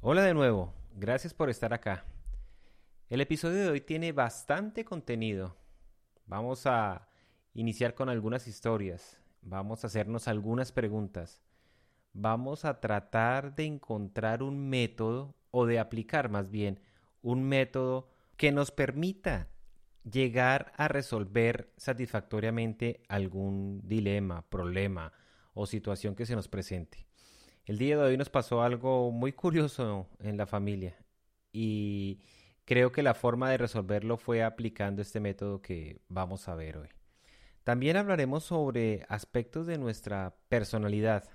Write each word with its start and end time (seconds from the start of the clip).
Hola 0.00 0.22
de 0.22 0.32
nuevo, 0.32 0.72
gracias 0.94 1.34
por 1.34 1.50
estar 1.50 1.74
acá. 1.74 2.04
El 3.08 3.20
episodio 3.20 3.64
de 3.64 3.70
hoy 3.70 3.80
tiene 3.80 4.12
bastante 4.12 4.84
contenido. 4.84 5.56
Vamos 6.24 6.66
a 6.66 7.08
iniciar 7.52 7.94
con 7.94 8.08
algunas 8.08 8.46
historias, 8.46 9.20
vamos 9.42 9.82
a 9.82 9.88
hacernos 9.88 10.28
algunas 10.28 10.70
preguntas, 10.70 11.42
vamos 12.12 12.64
a 12.64 12.78
tratar 12.78 13.56
de 13.56 13.64
encontrar 13.64 14.44
un 14.44 14.68
método 14.68 15.34
o 15.50 15.66
de 15.66 15.80
aplicar 15.80 16.30
más 16.30 16.48
bien 16.48 16.78
un 17.20 17.42
método 17.42 18.08
que 18.36 18.52
nos 18.52 18.70
permita 18.70 19.48
llegar 20.04 20.72
a 20.76 20.86
resolver 20.86 21.72
satisfactoriamente 21.76 23.02
algún 23.08 23.80
dilema, 23.82 24.48
problema 24.48 25.12
o 25.54 25.66
situación 25.66 26.14
que 26.14 26.24
se 26.24 26.36
nos 26.36 26.46
presente. 26.46 27.07
El 27.68 27.76
día 27.76 27.98
de 27.98 28.02
hoy 28.02 28.16
nos 28.16 28.30
pasó 28.30 28.62
algo 28.62 29.10
muy 29.10 29.34
curioso 29.34 30.06
en 30.20 30.38
la 30.38 30.46
familia 30.46 30.96
y 31.52 32.18
creo 32.64 32.92
que 32.92 33.02
la 33.02 33.12
forma 33.12 33.50
de 33.50 33.58
resolverlo 33.58 34.16
fue 34.16 34.42
aplicando 34.42 35.02
este 35.02 35.20
método 35.20 35.60
que 35.60 36.00
vamos 36.08 36.48
a 36.48 36.54
ver 36.54 36.78
hoy. 36.78 36.88
También 37.64 37.98
hablaremos 37.98 38.44
sobre 38.44 39.04
aspectos 39.10 39.66
de 39.66 39.76
nuestra 39.76 40.34
personalidad, 40.48 41.28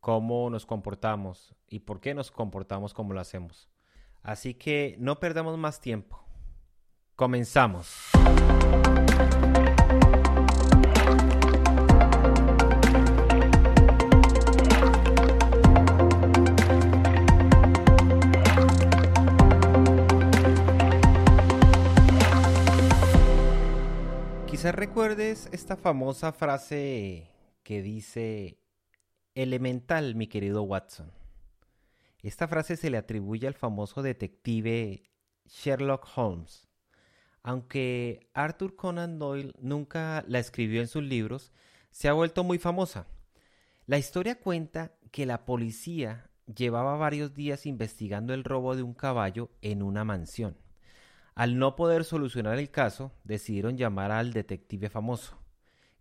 cómo 0.00 0.50
nos 0.50 0.66
comportamos 0.66 1.56
y 1.66 1.78
por 1.78 2.00
qué 2.00 2.12
nos 2.12 2.30
comportamos 2.30 2.92
como 2.92 3.14
lo 3.14 3.20
hacemos. 3.20 3.70
Así 4.20 4.52
que 4.52 4.96
no 4.98 5.18
perdamos 5.18 5.56
más 5.56 5.80
tiempo. 5.80 6.22
Comenzamos. 7.16 8.10
Quizás 24.68 24.80
recuerdes 24.80 25.48
esta 25.50 25.76
famosa 25.76 26.30
frase 26.30 27.30
que 27.62 27.80
dice, 27.80 28.58
elemental, 29.34 30.14
mi 30.14 30.26
querido 30.26 30.62
Watson. 30.62 31.10
Esta 32.22 32.46
frase 32.48 32.76
se 32.76 32.90
le 32.90 32.98
atribuye 32.98 33.46
al 33.46 33.54
famoso 33.54 34.02
detective 34.02 35.04
Sherlock 35.46 36.06
Holmes. 36.14 36.68
Aunque 37.42 38.28
Arthur 38.34 38.76
Conan 38.76 39.18
Doyle 39.18 39.54
nunca 39.58 40.22
la 40.28 40.38
escribió 40.38 40.82
en 40.82 40.88
sus 40.88 41.02
libros, 41.02 41.50
se 41.90 42.08
ha 42.08 42.12
vuelto 42.12 42.44
muy 42.44 42.58
famosa. 42.58 43.06
La 43.86 43.96
historia 43.96 44.38
cuenta 44.38 44.92
que 45.10 45.24
la 45.24 45.46
policía 45.46 46.28
llevaba 46.44 46.94
varios 46.98 47.32
días 47.32 47.64
investigando 47.64 48.34
el 48.34 48.44
robo 48.44 48.76
de 48.76 48.82
un 48.82 48.92
caballo 48.92 49.48
en 49.62 49.82
una 49.82 50.04
mansión. 50.04 50.58
Al 51.38 51.56
no 51.56 51.76
poder 51.76 52.02
solucionar 52.02 52.58
el 52.58 52.68
caso, 52.72 53.12
decidieron 53.22 53.76
llamar 53.76 54.10
al 54.10 54.32
detective 54.32 54.90
famoso, 54.90 55.38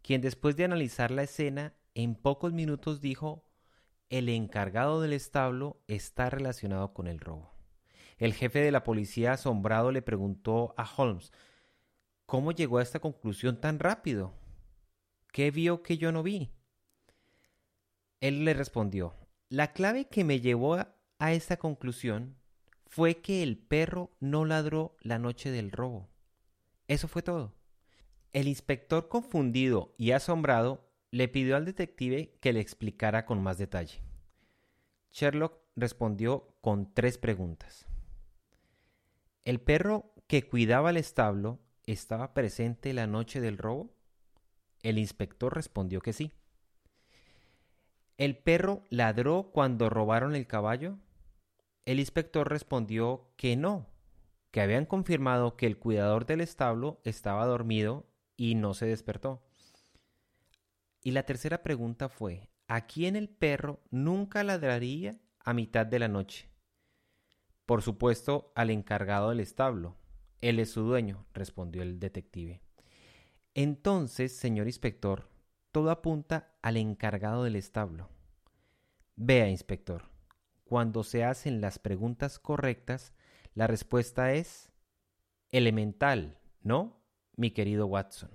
quien 0.02 0.20
después 0.20 0.56
de 0.56 0.64
analizar 0.64 1.12
la 1.12 1.22
escena, 1.22 1.76
en 1.94 2.16
pocos 2.16 2.54
minutos 2.54 3.02
dijo, 3.02 3.46
el 4.10 4.30
encargado 4.30 5.00
del 5.00 5.14
establo 5.14 5.80
está 5.86 6.32
relacionado 6.32 6.92
con 6.96 7.06
el 7.06 7.20
robo. 7.20 7.54
El 8.18 8.34
jefe 8.34 8.62
de 8.62 8.72
la 8.72 8.84
policía 8.84 9.34
asombrado 9.34 9.92
le 9.92 10.02
preguntó 10.02 10.74
a 10.76 10.90
Holmes, 10.98 11.32
¿cómo 12.26 12.52
llegó 12.52 12.80
a 12.80 12.82
esta 12.82 13.00
conclusión 13.00 13.62
tan 13.62 13.78
rápido? 13.78 14.34
¿Qué 15.32 15.52
vio 15.52 15.84
que 15.84 16.00
yo 16.00 16.12
no 16.12 16.24
vi? 16.24 16.50
Él 18.22 18.44
le 18.44 18.56
respondió, 18.56 19.14
la 19.50 19.72
clave 19.72 20.08
que 20.08 20.24
me 20.24 20.42
llevó 20.42 20.78
a, 21.20 21.32
esta 21.32 21.58
conclusión 21.58 22.38
fue 22.88 23.18
que 23.22 23.44
el 23.44 23.58
perro 23.58 24.12
no 24.20 24.46
ladró 24.46 24.96
la 25.02 25.20
noche 25.20 25.52
del 25.52 25.72
robo. 25.72 26.10
Eso 26.88 27.08
fue 27.08 27.22
todo. 27.22 27.54
El 28.34 28.48
inspector 28.48 29.08
confundido 29.08 29.94
y 29.98 30.12
asombrado 30.12 30.90
le 31.12 31.28
pidió 31.28 31.56
al 31.56 31.66
detective 31.66 32.38
que 32.40 32.54
le 32.54 32.60
explicara 32.60 33.26
con 33.26 33.42
más 33.42 33.58
detalle. 33.58 34.02
Sherlock 35.12 35.60
respondió 35.76 36.56
con 36.62 36.94
tres 36.94 37.18
preguntas. 37.18 37.86
¿El 39.46 39.60
perro 39.62 40.14
que 40.28 40.48
cuidaba 40.48 40.90
el 40.90 40.98
establo 40.98 41.60
estaba 41.86 42.34
presente 42.34 42.94
la 42.94 43.08
noche 43.08 43.40
del 43.42 43.58
robo? 43.58 43.94
El 44.84 44.98
inspector 44.98 45.54
respondió 45.54 46.02
que 46.02 46.14
sí. 46.14 46.34
¿El 48.18 48.38
perro 48.38 48.84
ladró 48.90 49.52
cuando 49.54 49.90
robaron 49.90 50.36
el 50.36 50.48
caballo? 50.48 50.98
El 51.88 52.02
inspector 52.02 52.50
respondió 52.50 53.30
que 53.38 53.56
no, 53.56 53.88
que 54.52 54.60
habían 54.60 54.86
confirmado 54.86 55.56
que 55.56 55.68
el 55.68 55.80
cuidador 55.80 56.26
del 56.26 56.42
establo 56.42 57.00
estaba 57.06 57.46
dormido 57.46 58.06
y 58.36 58.56
no 58.56 58.74
se 58.74 58.88
despertó. 58.88 59.42
Y 61.02 61.12
la 61.12 61.24
tercera 61.24 61.64
pregunta 61.64 62.10
fue, 62.10 62.50
¿a 62.68 62.88
quién 62.88 63.16
el 63.16 63.30
perro 63.30 63.80
nunca 63.90 64.44
ladraría 64.44 65.18
a 65.40 65.54
mitad 65.54 65.86
de 65.86 66.00
la 66.00 66.10
noche? 66.10 66.50
Por 67.66 67.82
supuesto, 67.82 68.52
al 68.54 68.70
encargado 68.70 69.30
del 69.30 69.40
establo. 69.40 69.96
Él 70.42 70.60
es 70.60 70.72
su 70.72 70.82
dueño, 70.82 71.26
respondió 71.34 71.84
el 71.84 72.02
detective. 72.02 72.62
Entonces, 73.54 74.36
señor 74.36 74.68
inspector, 74.68 75.30
todo 75.72 75.90
apunta 75.90 76.54
al 76.62 76.76
encargado 76.76 77.46
del 77.46 77.56
establo. 77.56 78.10
Vea, 79.16 79.48
inspector, 79.48 80.17
cuando 80.68 81.04
se 81.04 81.24
hacen 81.24 81.62
las 81.62 81.80
preguntas 81.80 82.40
correctas, 82.40 83.14
la 83.54 83.68
respuesta 83.68 84.34
es 84.34 84.72
elemental, 85.52 86.38
¿no? 86.62 87.02
Mi 87.36 87.52
querido 87.52 87.88
Watson. 87.88 88.30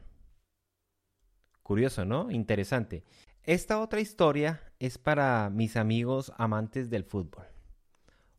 Curioso, 1.62 2.04
¿no? 2.04 2.30
Interesante. 2.30 3.04
Esta 3.44 3.80
otra 3.80 4.00
historia 4.00 4.60
es 4.78 4.98
para 4.98 5.50
mis 5.50 5.76
amigos 5.76 6.32
amantes 6.36 6.90
del 6.90 7.04
fútbol. 7.04 7.46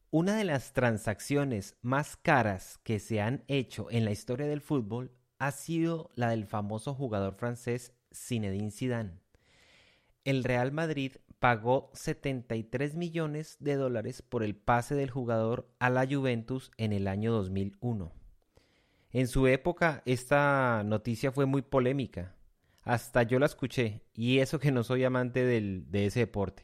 Una 0.10 0.36
de 0.36 0.44
las 0.44 0.74
transacciones 0.74 1.78
más 1.82 2.18
caras 2.18 2.80
que 2.84 3.00
se 3.00 3.22
han 3.22 3.44
hecho 3.48 3.88
en 3.90 4.06
la 4.06 4.12
historia 4.12 4.48
del 4.48 4.62
fútbol 4.62 5.12
ha 5.40 5.52
sido 5.52 6.10
la 6.16 6.30
del 6.30 6.46
famoso 6.46 6.94
jugador 6.94 7.36
francés 7.36 7.94
Zinedine 8.14 8.72
Zidane. 8.72 9.20
El 10.24 10.44
Real 10.44 10.72
Madrid 10.72 11.18
pagó 11.44 11.92
73 11.92 12.96
millones 12.96 13.58
de 13.60 13.76
dólares 13.76 14.22
por 14.22 14.44
el 14.44 14.56
pase 14.56 14.96
del 14.96 15.12
jugador 15.12 15.68
a 15.78 15.90
la 15.90 16.08
Juventus 16.10 16.72
en 16.78 16.94
el 16.94 17.06
año 17.06 17.34
2001. 17.34 18.14
En 19.12 19.28
su 19.28 19.48
época 19.48 20.04
esta 20.06 20.84
noticia 20.86 21.34
fue 21.34 21.46
muy 21.46 21.62
polémica. 21.62 22.34
Hasta 22.84 23.24
yo 23.24 23.40
la 23.40 23.48
escuché, 23.48 24.06
y 24.14 24.40
eso 24.40 24.58
que 24.58 24.72
no 24.72 24.86
soy 24.86 25.04
amante 25.04 25.44
del, 25.44 25.92
de 25.92 26.06
ese 26.06 26.22
deporte. 26.22 26.64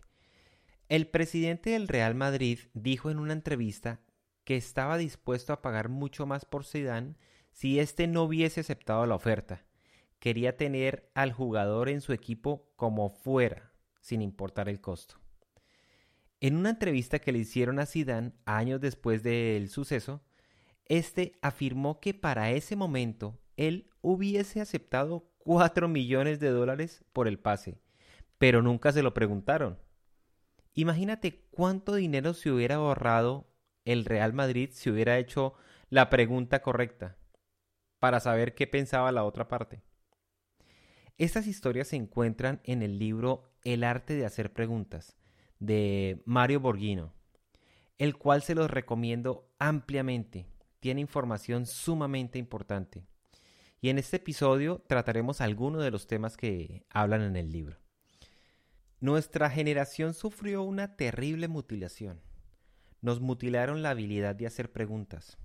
El 0.87 1.07
presidente 1.07 1.71
del 1.71 1.89
Real 1.89 2.15
Madrid 2.15 2.59
dijo 2.73 3.11
en 3.11 3.19
una 3.19 3.33
entrevista 3.33 3.99
que 4.45 4.55
estaba 4.55 4.97
dispuesto 4.97 5.51
a 5.51 5.61
pagar 5.61 5.89
mucho 5.89 6.25
más 6.25 6.45
por 6.45 6.63
Zidane 6.63 7.17
si 7.51 7.81
éste 7.81 8.07
no 8.07 8.23
hubiese 8.23 8.61
aceptado 8.61 9.05
la 9.05 9.15
oferta. 9.15 9.65
Quería 10.19 10.55
tener 10.55 11.11
al 11.15 11.33
jugador 11.33 11.89
en 11.89 11.99
su 11.99 12.13
equipo 12.13 12.71
como 12.77 13.09
fuera, 13.09 13.68
sin 13.99 14.21
importar 14.21 14.69
el 14.69 14.81
costo. 14.81 15.15
En 16.41 16.55
una 16.55 16.69
entrevista 16.69 17.19
que 17.19 17.31
le 17.31 17.39
hicieron 17.39 17.79
a 17.79 17.85
Zidane 17.85 18.33
años 18.45 18.79
después 18.79 19.23
del 19.23 19.69
suceso, 19.69 20.21
este 20.85 21.33
afirmó 21.41 21.99
que 21.99 22.13
para 22.13 22.51
ese 22.51 22.75
momento 22.75 23.37
él 23.57 23.89
hubiese 24.01 24.61
aceptado 24.61 25.29
4 25.39 25.87
millones 25.87 26.39
de 26.39 26.49
dólares 26.49 27.03
por 27.11 27.27
el 27.27 27.39
pase, 27.39 27.81
pero 28.37 28.61
nunca 28.61 28.91
se 28.91 29.03
lo 29.03 29.13
preguntaron. 29.13 29.79
Imagínate 30.73 31.45
cuánto 31.51 31.95
dinero 31.95 32.33
se 32.33 32.51
hubiera 32.51 32.75
ahorrado 32.75 33.51
el 33.83 34.05
Real 34.05 34.33
Madrid 34.33 34.69
si 34.71 34.89
hubiera 34.89 35.17
hecho 35.17 35.55
la 35.89 36.09
pregunta 36.09 36.61
correcta 36.61 37.17
para 37.99 38.19
saber 38.19 38.55
qué 38.55 38.65
pensaba 38.65 39.11
la 39.11 39.25
otra 39.25 39.47
parte. 39.47 39.81
Estas 41.17 41.47
historias 41.47 41.89
se 41.89 41.97
encuentran 41.97 42.61
en 42.63 42.81
el 42.81 42.97
libro 42.97 43.48
el 43.73 43.83
arte 43.83 44.15
de 44.15 44.25
hacer 44.25 44.53
preguntas 44.53 45.17
de 45.59 46.21
Mario 46.25 46.59
Borghino, 46.59 47.13
el 47.97 48.17
cual 48.17 48.41
se 48.41 48.55
los 48.55 48.71
recomiendo 48.71 49.49
ampliamente. 49.59 50.47
Tiene 50.79 51.01
información 51.01 51.65
sumamente 51.65 52.39
importante. 52.39 53.03
Y 53.81 53.89
en 53.89 53.97
este 53.97 54.17
episodio 54.17 54.83
trataremos 54.87 55.41
algunos 55.41 55.83
de 55.83 55.91
los 55.91 56.07
temas 56.07 56.37
que 56.37 56.85
hablan 56.89 57.21
en 57.21 57.35
el 57.35 57.51
libro. 57.51 57.77
Nuestra 59.01 59.49
generación 59.49 60.13
sufrió 60.13 60.63
una 60.63 60.95
terrible 60.97 61.47
mutilación. 61.47 62.21
Nos 63.01 63.21
mutilaron 63.21 63.81
la 63.81 63.91
habilidad 63.91 64.35
de 64.35 64.47
hacer 64.47 64.71
preguntas. 64.71 65.37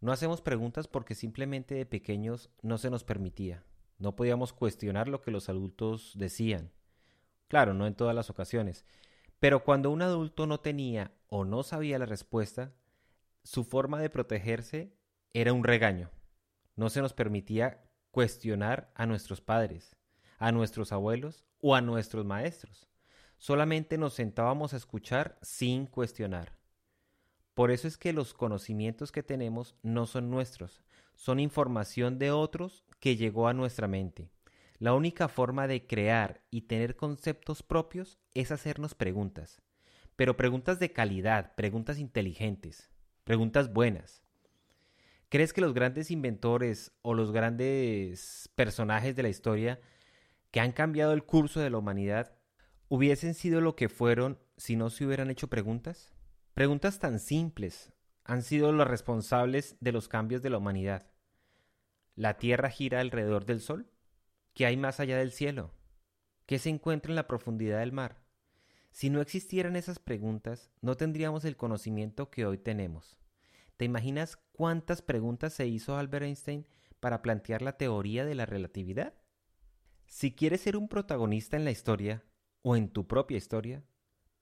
No 0.00 0.12
hacemos 0.12 0.42
preguntas 0.42 0.88
porque 0.88 1.14
simplemente 1.14 1.74
de 1.74 1.86
pequeños 1.86 2.50
no 2.60 2.76
se 2.76 2.90
nos 2.90 3.04
permitía. 3.04 3.64
No 3.98 4.16
podíamos 4.16 4.52
cuestionar 4.52 5.08
lo 5.08 5.22
que 5.22 5.30
los 5.30 5.48
adultos 5.48 6.12
decían. 6.16 6.72
Claro, 7.52 7.74
no 7.74 7.86
en 7.86 7.94
todas 7.94 8.14
las 8.14 8.30
ocasiones, 8.30 8.86
Pero 9.38 9.62
cuando 9.62 9.90
un 9.90 10.00
adulto 10.00 10.46
no 10.46 10.60
tenía 10.60 11.12
o 11.28 11.44
no 11.44 11.62
sabía 11.62 11.98
la 11.98 12.06
respuesta, 12.06 12.72
su 13.44 13.64
forma 13.64 14.00
de 14.00 14.08
protegerse 14.08 14.96
era 15.34 15.52
un 15.52 15.62
regaño. 15.62 16.08
No 16.76 16.88
se 16.88 17.02
nos 17.02 17.12
permitía 17.12 17.84
cuestionar 18.10 18.90
a 18.94 19.04
nuestros 19.04 19.42
padres, 19.42 19.96
a 20.38 20.50
nuestros 20.50 20.92
abuelos 20.92 21.44
o 21.60 21.74
a 21.74 21.82
nuestros 21.82 22.24
maestros. 22.24 22.88
Solamente 23.36 23.98
nos 23.98 24.14
sentábamos 24.14 24.72
a 24.72 24.78
escuchar 24.78 25.38
sin 25.42 25.84
cuestionar. 25.84 26.56
Por 27.52 27.70
eso 27.70 27.86
es 27.86 27.98
que 27.98 28.14
los 28.14 28.32
conocimientos 28.32 29.12
que 29.12 29.22
tenemos 29.22 29.74
no 29.82 30.06
son 30.06 30.30
nuestros, 30.30 30.80
son 31.16 31.38
información 31.38 32.18
de 32.18 32.30
otros 32.30 32.86
que 32.98 33.16
llegó 33.16 33.46
a 33.46 33.52
nuestra 33.52 33.88
mente. 33.88 34.30
La 34.82 34.94
única 34.94 35.28
forma 35.28 35.68
de 35.68 35.86
crear 35.86 36.42
y 36.50 36.62
tener 36.62 36.96
conceptos 36.96 37.62
propios 37.62 38.18
es 38.34 38.50
hacernos 38.50 38.96
preguntas, 38.96 39.62
pero 40.16 40.36
preguntas 40.36 40.80
de 40.80 40.92
calidad, 40.92 41.54
preguntas 41.54 42.00
inteligentes, 42.00 42.90
preguntas 43.22 43.72
buenas. 43.72 44.24
¿Crees 45.28 45.52
que 45.52 45.60
los 45.60 45.72
grandes 45.72 46.10
inventores 46.10 46.90
o 47.02 47.14
los 47.14 47.30
grandes 47.30 48.50
personajes 48.56 49.14
de 49.14 49.22
la 49.22 49.28
historia 49.28 49.80
que 50.50 50.58
han 50.58 50.72
cambiado 50.72 51.12
el 51.12 51.22
curso 51.22 51.60
de 51.60 51.70
la 51.70 51.78
humanidad 51.78 52.34
hubiesen 52.88 53.34
sido 53.34 53.60
lo 53.60 53.76
que 53.76 53.88
fueron 53.88 54.40
si 54.56 54.74
no 54.74 54.90
se 54.90 55.06
hubieran 55.06 55.30
hecho 55.30 55.46
preguntas? 55.46 56.12
Preguntas 56.54 56.98
tan 56.98 57.20
simples 57.20 57.92
han 58.24 58.42
sido 58.42 58.72
los 58.72 58.88
responsables 58.88 59.76
de 59.78 59.92
los 59.92 60.08
cambios 60.08 60.42
de 60.42 60.50
la 60.50 60.58
humanidad. 60.58 61.06
¿La 62.16 62.36
Tierra 62.36 62.68
gira 62.68 62.98
alrededor 62.98 63.44
del 63.44 63.60
Sol? 63.60 63.91
¿Qué 64.54 64.66
hay 64.66 64.76
más 64.76 65.00
allá 65.00 65.16
del 65.16 65.32
cielo? 65.32 65.70
¿Qué 66.44 66.58
se 66.58 66.68
encuentra 66.68 67.10
en 67.10 67.16
la 67.16 67.26
profundidad 67.26 67.78
del 67.78 67.92
mar? 67.92 68.22
Si 68.90 69.08
no 69.08 69.22
existieran 69.22 69.76
esas 69.76 69.98
preguntas, 69.98 70.70
no 70.82 70.96
tendríamos 70.96 71.46
el 71.46 71.56
conocimiento 71.56 72.30
que 72.30 72.44
hoy 72.44 72.58
tenemos. 72.58 73.16
¿Te 73.78 73.86
imaginas 73.86 74.36
cuántas 74.52 75.00
preguntas 75.00 75.54
se 75.54 75.66
hizo 75.66 75.96
Albert 75.96 76.26
Einstein 76.26 76.66
para 77.00 77.22
plantear 77.22 77.62
la 77.62 77.78
teoría 77.78 78.26
de 78.26 78.34
la 78.34 78.44
relatividad? 78.44 79.14
Si 80.06 80.34
quieres 80.34 80.60
ser 80.60 80.76
un 80.76 80.88
protagonista 80.88 81.56
en 81.56 81.64
la 81.64 81.70
historia 81.70 82.22
o 82.60 82.76
en 82.76 82.90
tu 82.90 83.06
propia 83.06 83.38
historia, 83.38 83.82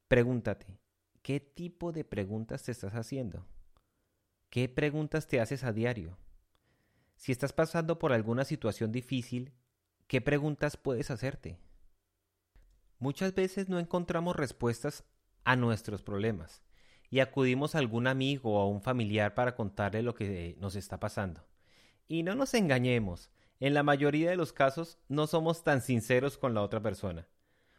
pregúntate, 0.08 0.80
¿qué 1.22 1.38
tipo 1.38 1.92
de 1.92 2.04
preguntas 2.04 2.64
te 2.64 2.72
estás 2.72 2.94
haciendo? 2.94 3.46
¿Qué 4.50 4.68
preguntas 4.68 5.28
te 5.28 5.40
haces 5.40 5.62
a 5.62 5.72
diario? 5.72 6.18
Si 7.14 7.30
estás 7.30 7.52
pasando 7.52 8.00
por 8.00 8.12
alguna 8.12 8.44
situación 8.44 8.90
difícil, 8.90 9.52
¿qué 10.10 10.20
preguntas 10.20 10.76
puedes 10.76 11.08
hacerte? 11.12 11.56
Muchas 12.98 13.32
veces 13.32 13.68
no 13.68 13.78
encontramos 13.78 14.34
respuestas 14.34 15.04
a 15.44 15.54
nuestros 15.54 16.02
problemas 16.02 16.64
y 17.10 17.20
acudimos 17.20 17.76
a 17.76 17.78
algún 17.78 18.08
amigo 18.08 18.54
o 18.54 18.60
a 18.60 18.66
un 18.66 18.82
familiar 18.82 19.34
para 19.34 19.54
contarle 19.54 20.02
lo 20.02 20.16
que 20.16 20.56
nos 20.58 20.74
está 20.74 20.98
pasando. 20.98 21.46
Y 22.08 22.24
no 22.24 22.34
nos 22.34 22.54
engañemos, 22.54 23.30
en 23.60 23.72
la 23.72 23.84
mayoría 23.84 24.30
de 24.30 24.36
los 24.36 24.52
casos 24.52 24.98
no 25.06 25.28
somos 25.28 25.62
tan 25.62 25.80
sinceros 25.80 26.36
con 26.36 26.54
la 26.54 26.62
otra 26.62 26.82
persona, 26.82 27.28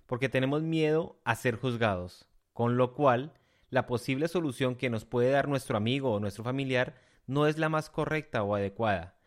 porque 0.06 0.30
tenemos 0.30 0.64
miedo 0.64 1.20
a 1.26 1.36
ser 1.36 1.58
juzgados, 1.58 2.30
con 2.54 2.78
lo 2.78 2.94
cual 2.94 3.34
la 3.70 3.88
posible 3.88 4.30
solución 4.30 4.78
que 4.78 4.90
nos 4.90 5.04
puede 5.04 5.32
dar 5.32 5.50
nuestro 5.50 5.76
amigo 5.76 6.14
o 6.14 6.22
nuestro 6.22 6.46
familiar 6.46 6.96
no 7.28 7.46
es 7.46 7.58
la 7.58 7.68
más 7.68 7.90
correcta 7.90 8.42
o 8.42 8.56
adecuada. 8.56 9.21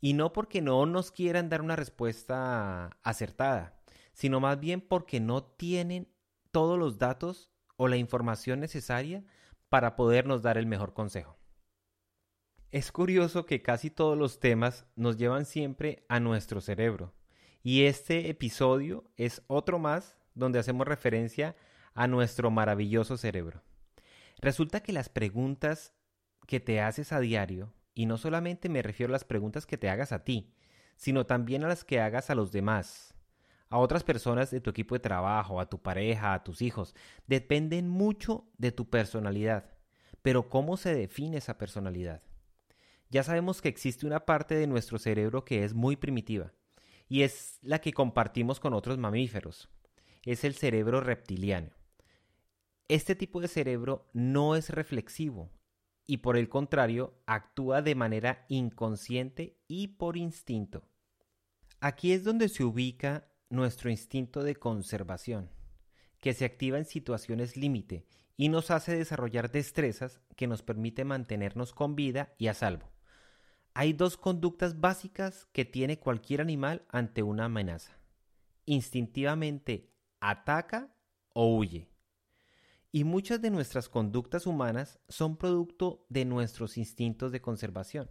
Y 0.00 0.14
no 0.14 0.32
porque 0.32 0.62
no 0.62 0.86
nos 0.86 1.10
quieran 1.10 1.48
dar 1.48 1.62
una 1.62 1.76
respuesta 1.76 2.96
acertada, 3.02 3.80
sino 4.12 4.40
más 4.40 4.58
bien 4.58 4.80
porque 4.80 5.20
no 5.20 5.44
tienen 5.44 6.08
todos 6.50 6.78
los 6.78 6.98
datos 6.98 7.50
o 7.76 7.88
la 7.88 7.96
información 7.96 8.60
necesaria 8.60 9.24
para 9.68 9.96
podernos 9.96 10.42
dar 10.42 10.58
el 10.58 10.66
mejor 10.66 10.94
consejo. 10.94 11.36
Es 12.70 12.92
curioso 12.92 13.46
que 13.46 13.62
casi 13.62 13.90
todos 13.90 14.16
los 14.16 14.38
temas 14.38 14.86
nos 14.94 15.16
llevan 15.16 15.44
siempre 15.44 16.04
a 16.08 16.20
nuestro 16.20 16.60
cerebro, 16.60 17.12
y 17.62 17.84
este 17.84 18.30
episodio 18.30 19.10
es 19.16 19.42
otro 19.48 19.78
más 19.78 20.16
donde 20.34 20.58
hacemos 20.58 20.86
referencia 20.86 21.56
a 21.94 22.06
nuestro 22.06 22.50
maravilloso 22.50 23.16
cerebro. 23.16 23.62
Resulta 24.38 24.80
que 24.80 24.92
las 24.92 25.08
preguntas 25.08 25.94
que 26.46 26.60
te 26.60 26.80
haces 26.80 27.12
a 27.12 27.20
diario, 27.20 27.72
y 27.94 28.06
no 28.06 28.18
solamente 28.18 28.68
me 28.68 28.82
refiero 28.82 29.10
a 29.10 29.12
las 29.12 29.24
preguntas 29.24 29.66
que 29.66 29.78
te 29.78 29.88
hagas 29.88 30.12
a 30.12 30.24
ti, 30.24 30.54
sino 30.96 31.26
también 31.26 31.64
a 31.64 31.68
las 31.68 31.84
que 31.84 32.00
hagas 32.00 32.30
a 32.30 32.34
los 32.34 32.52
demás, 32.52 33.14
a 33.68 33.78
otras 33.78 34.04
personas 34.04 34.50
de 34.50 34.60
tu 34.60 34.70
equipo 34.70 34.94
de 34.94 35.00
trabajo, 35.00 35.60
a 35.60 35.68
tu 35.68 35.80
pareja, 35.80 36.34
a 36.34 36.44
tus 36.44 36.60
hijos, 36.62 36.94
dependen 37.26 37.88
mucho 37.88 38.48
de 38.58 38.72
tu 38.72 38.90
personalidad. 38.90 39.70
Pero 40.22 40.48
¿cómo 40.48 40.76
se 40.76 40.94
define 40.94 41.38
esa 41.38 41.56
personalidad? 41.56 42.22
Ya 43.08 43.22
sabemos 43.22 43.62
que 43.62 43.68
existe 43.68 44.06
una 44.06 44.26
parte 44.26 44.54
de 44.54 44.66
nuestro 44.66 44.98
cerebro 44.98 45.44
que 45.44 45.64
es 45.64 45.74
muy 45.74 45.96
primitiva, 45.96 46.52
y 47.08 47.22
es 47.22 47.58
la 47.62 47.80
que 47.80 47.92
compartimos 47.92 48.60
con 48.60 48.72
otros 48.72 48.98
mamíferos. 48.98 49.68
Es 50.24 50.44
el 50.44 50.54
cerebro 50.54 51.00
reptiliano. 51.00 51.70
Este 52.88 53.14
tipo 53.14 53.40
de 53.40 53.48
cerebro 53.48 54.08
no 54.12 54.54
es 54.54 54.70
reflexivo 54.70 55.50
y 56.10 56.16
por 56.16 56.36
el 56.36 56.48
contrario 56.48 57.14
actúa 57.24 57.82
de 57.82 57.94
manera 57.94 58.44
inconsciente 58.48 59.60
y 59.68 59.86
por 59.86 60.16
instinto. 60.16 60.82
Aquí 61.78 62.10
es 62.10 62.24
donde 62.24 62.48
se 62.48 62.64
ubica 62.64 63.28
nuestro 63.48 63.90
instinto 63.90 64.42
de 64.42 64.56
conservación, 64.56 65.50
que 66.20 66.34
se 66.34 66.44
activa 66.44 66.78
en 66.78 66.84
situaciones 66.84 67.56
límite 67.56 68.08
y 68.36 68.48
nos 68.48 68.72
hace 68.72 68.96
desarrollar 68.96 69.52
destrezas 69.52 70.20
que 70.34 70.48
nos 70.48 70.64
permite 70.64 71.04
mantenernos 71.04 71.72
con 71.72 71.94
vida 71.94 72.34
y 72.38 72.48
a 72.48 72.54
salvo. 72.54 72.90
Hay 73.72 73.92
dos 73.92 74.16
conductas 74.16 74.80
básicas 74.80 75.46
que 75.52 75.64
tiene 75.64 76.00
cualquier 76.00 76.40
animal 76.40 76.84
ante 76.88 77.22
una 77.22 77.44
amenaza. 77.44 77.96
Instintivamente 78.66 79.92
ataca 80.18 80.92
o 81.34 81.56
huye 81.56 81.88
y 82.92 83.04
muchas 83.04 83.40
de 83.40 83.50
nuestras 83.50 83.88
conductas 83.88 84.46
humanas 84.46 84.98
son 85.08 85.36
producto 85.36 86.04
de 86.08 86.24
nuestros 86.24 86.76
instintos 86.76 87.30
de 87.32 87.40
conservación. 87.40 88.10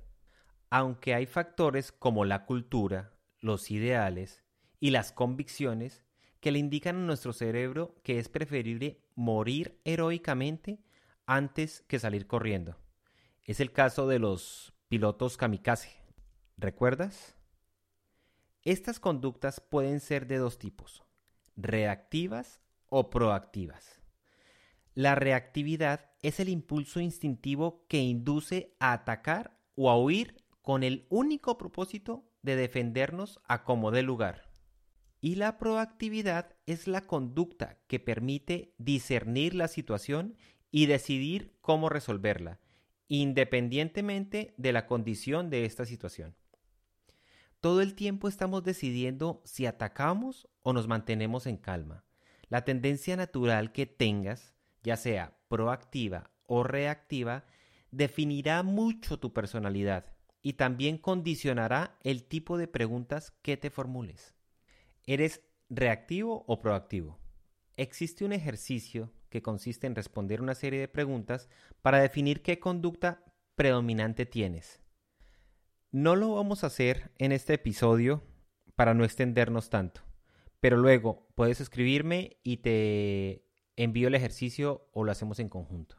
Aunque 0.69 1.13
hay 1.13 1.25
factores 1.25 1.91
como 1.91 2.25
la 2.25 2.45
cultura, 2.45 3.13
los 3.39 3.71
ideales 3.71 4.43
y 4.79 4.91
las 4.91 5.11
convicciones 5.11 6.03
que 6.39 6.51
le 6.51 6.59
indican 6.59 6.95
a 6.95 7.05
nuestro 7.05 7.33
cerebro 7.33 7.95
que 8.03 8.19
es 8.19 8.29
preferible 8.29 9.03
morir 9.15 9.81
heroicamente 9.83 10.79
antes 11.25 11.81
que 11.87 11.99
salir 11.99 12.27
corriendo. 12.27 12.77
Es 13.43 13.59
el 13.59 13.71
caso 13.71 14.07
de 14.07 14.19
los 14.19 14.73
pilotos 14.87 15.35
kamikaze. 15.37 15.97
¿Recuerdas? 16.57 17.35
Estas 18.63 18.99
conductas 18.99 19.59
pueden 19.59 19.99
ser 19.99 20.27
de 20.27 20.37
dos 20.37 20.59
tipos, 20.59 21.03
reactivas 21.55 22.61
o 22.87 23.09
proactivas. 23.09 23.98
La 24.99 25.15
reactividad 25.15 26.11
es 26.21 26.41
el 26.41 26.49
impulso 26.49 26.99
instintivo 26.99 27.85
que 27.87 27.99
induce 27.99 28.75
a 28.79 28.91
atacar 28.91 29.57
o 29.75 29.89
a 29.89 29.97
huir 29.97 30.43
con 30.61 30.83
el 30.83 31.07
único 31.07 31.57
propósito 31.57 32.29
de 32.41 32.57
defendernos 32.57 33.39
a 33.47 33.63
como 33.63 33.91
dé 33.91 34.03
lugar. 34.03 34.51
Y 35.21 35.35
la 35.35 35.57
proactividad 35.57 36.53
es 36.65 36.85
la 36.85 37.07
conducta 37.07 37.79
que 37.87 38.01
permite 38.01 38.73
discernir 38.77 39.55
la 39.55 39.69
situación 39.69 40.35
y 40.69 40.87
decidir 40.87 41.55
cómo 41.61 41.87
resolverla, 41.87 42.59
independientemente 43.07 44.53
de 44.57 44.73
la 44.73 44.85
condición 44.85 45.49
de 45.49 45.63
esta 45.63 45.85
situación. 45.85 46.35
Todo 47.61 47.79
el 47.79 47.95
tiempo 47.95 48.27
estamos 48.27 48.65
decidiendo 48.65 49.41
si 49.45 49.65
atacamos 49.65 50.49
o 50.61 50.73
nos 50.73 50.89
mantenemos 50.89 51.47
en 51.47 51.55
calma. 51.55 52.03
La 52.49 52.65
tendencia 52.65 53.15
natural 53.15 53.71
que 53.71 53.85
tengas 53.85 54.58
ya 54.83 54.97
sea 54.97 55.37
proactiva 55.47 56.31
o 56.45 56.63
reactiva, 56.63 57.45
definirá 57.91 58.63
mucho 58.63 59.19
tu 59.19 59.33
personalidad 59.33 60.05
y 60.41 60.53
también 60.53 60.97
condicionará 60.97 61.97
el 62.03 62.23
tipo 62.23 62.57
de 62.57 62.67
preguntas 62.67 63.31
que 63.41 63.57
te 63.57 63.69
formules. 63.69 64.35
¿Eres 65.05 65.41
reactivo 65.69 66.45
o 66.47 66.59
proactivo? 66.59 67.19
Existe 67.77 68.25
un 68.25 68.33
ejercicio 68.33 69.11
que 69.29 69.41
consiste 69.41 69.87
en 69.87 69.95
responder 69.95 70.41
una 70.41 70.55
serie 70.55 70.79
de 70.79 70.87
preguntas 70.87 71.49
para 71.81 72.01
definir 72.01 72.41
qué 72.41 72.59
conducta 72.59 73.23
predominante 73.55 74.25
tienes. 74.25 74.81
No 75.91 76.15
lo 76.15 76.35
vamos 76.35 76.63
a 76.63 76.67
hacer 76.67 77.11
en 77.17 77.31
este 77.31 77.55
episodio 77.55 78.23
para 78.75 78.93
no 78.93 79.03
extendernos 79.03 79.69
tanto, 79.69 80.01
pero 80.59 80.77
luego 80.77 81.27
puedes 81.35 81.61
escribirme 81.61 82.37
y 82.43 82.57
te 82.57 83.48
envío 83.83 84.09
el 84.09 84.15
ejercicio 84.15 84.87
o 84.91 85.03
lo 85.03 85.11
hacemos 85.11 85.39
en 85.39 85.49
conjunto. 85.49 85.95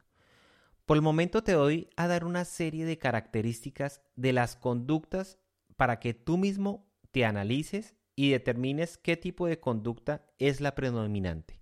Por 0.85 0.97
el 0.97 1.01
momento 1.01 1.43
te 1.43 1.53
doy 1.53 1.89
a 1.95 2.07
dar 2.07 2.25
una 2.25 2.45
serie 2.45 2.85
de 2.85 2.97
características 2.97 4.01
de 4.15 4.33
las 4.33 4.55
conductas 4.55 5.39
para 5.77 5.99
que 5.99 6.13
tú 6.13 6.37
mismo 6.37 6.87
te 7.11 7.25
analices 7.25 7.95
y 8.15 8.31
determines 8.31 8.97
qué 8.97 9.17
tipo 9.17 9.47
de 9.47 9.59
conducta 9.59 10.25
es 10.37 10.61
la 10.61 10.75
predominante. 10.75 11.59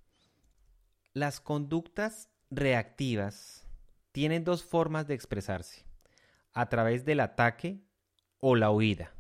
Las 1.14 1.40
conductas 1.40 2.30
reactivas 2.50 3.68
tienen 4.12 4.44
dos 4.44 4.64
formas 4.64 5.08
de 5.08 5.14
expresarse, 5.14 5.86
a 6.52 6.68
través 6.68 7.06
del 7.06 7.22
ataque 7.22 7.82
o 8.40 8.56
la 8.56 8.72
huida. 8.72 9.14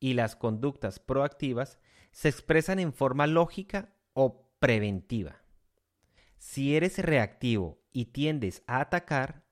Y 0.00 0.14
las 0.14 0.36
conductas 0.36 0.98
proactivas 0.98 1.78
se 2.10 2.28
expresan 2.28 2.78
en 2.78 2.92
forma 2.92 3.26
lógica 3.26 3.94
o 4.14 4.50
preventiva. 4.58 5.42
Si 6.38 6.76
eres 6.76 6.98
reactivo 6.98 7.82
y 7.92 8.06
tiendes 8.06 8.62
a 8.66 8.80
atacar, 8.80 9.44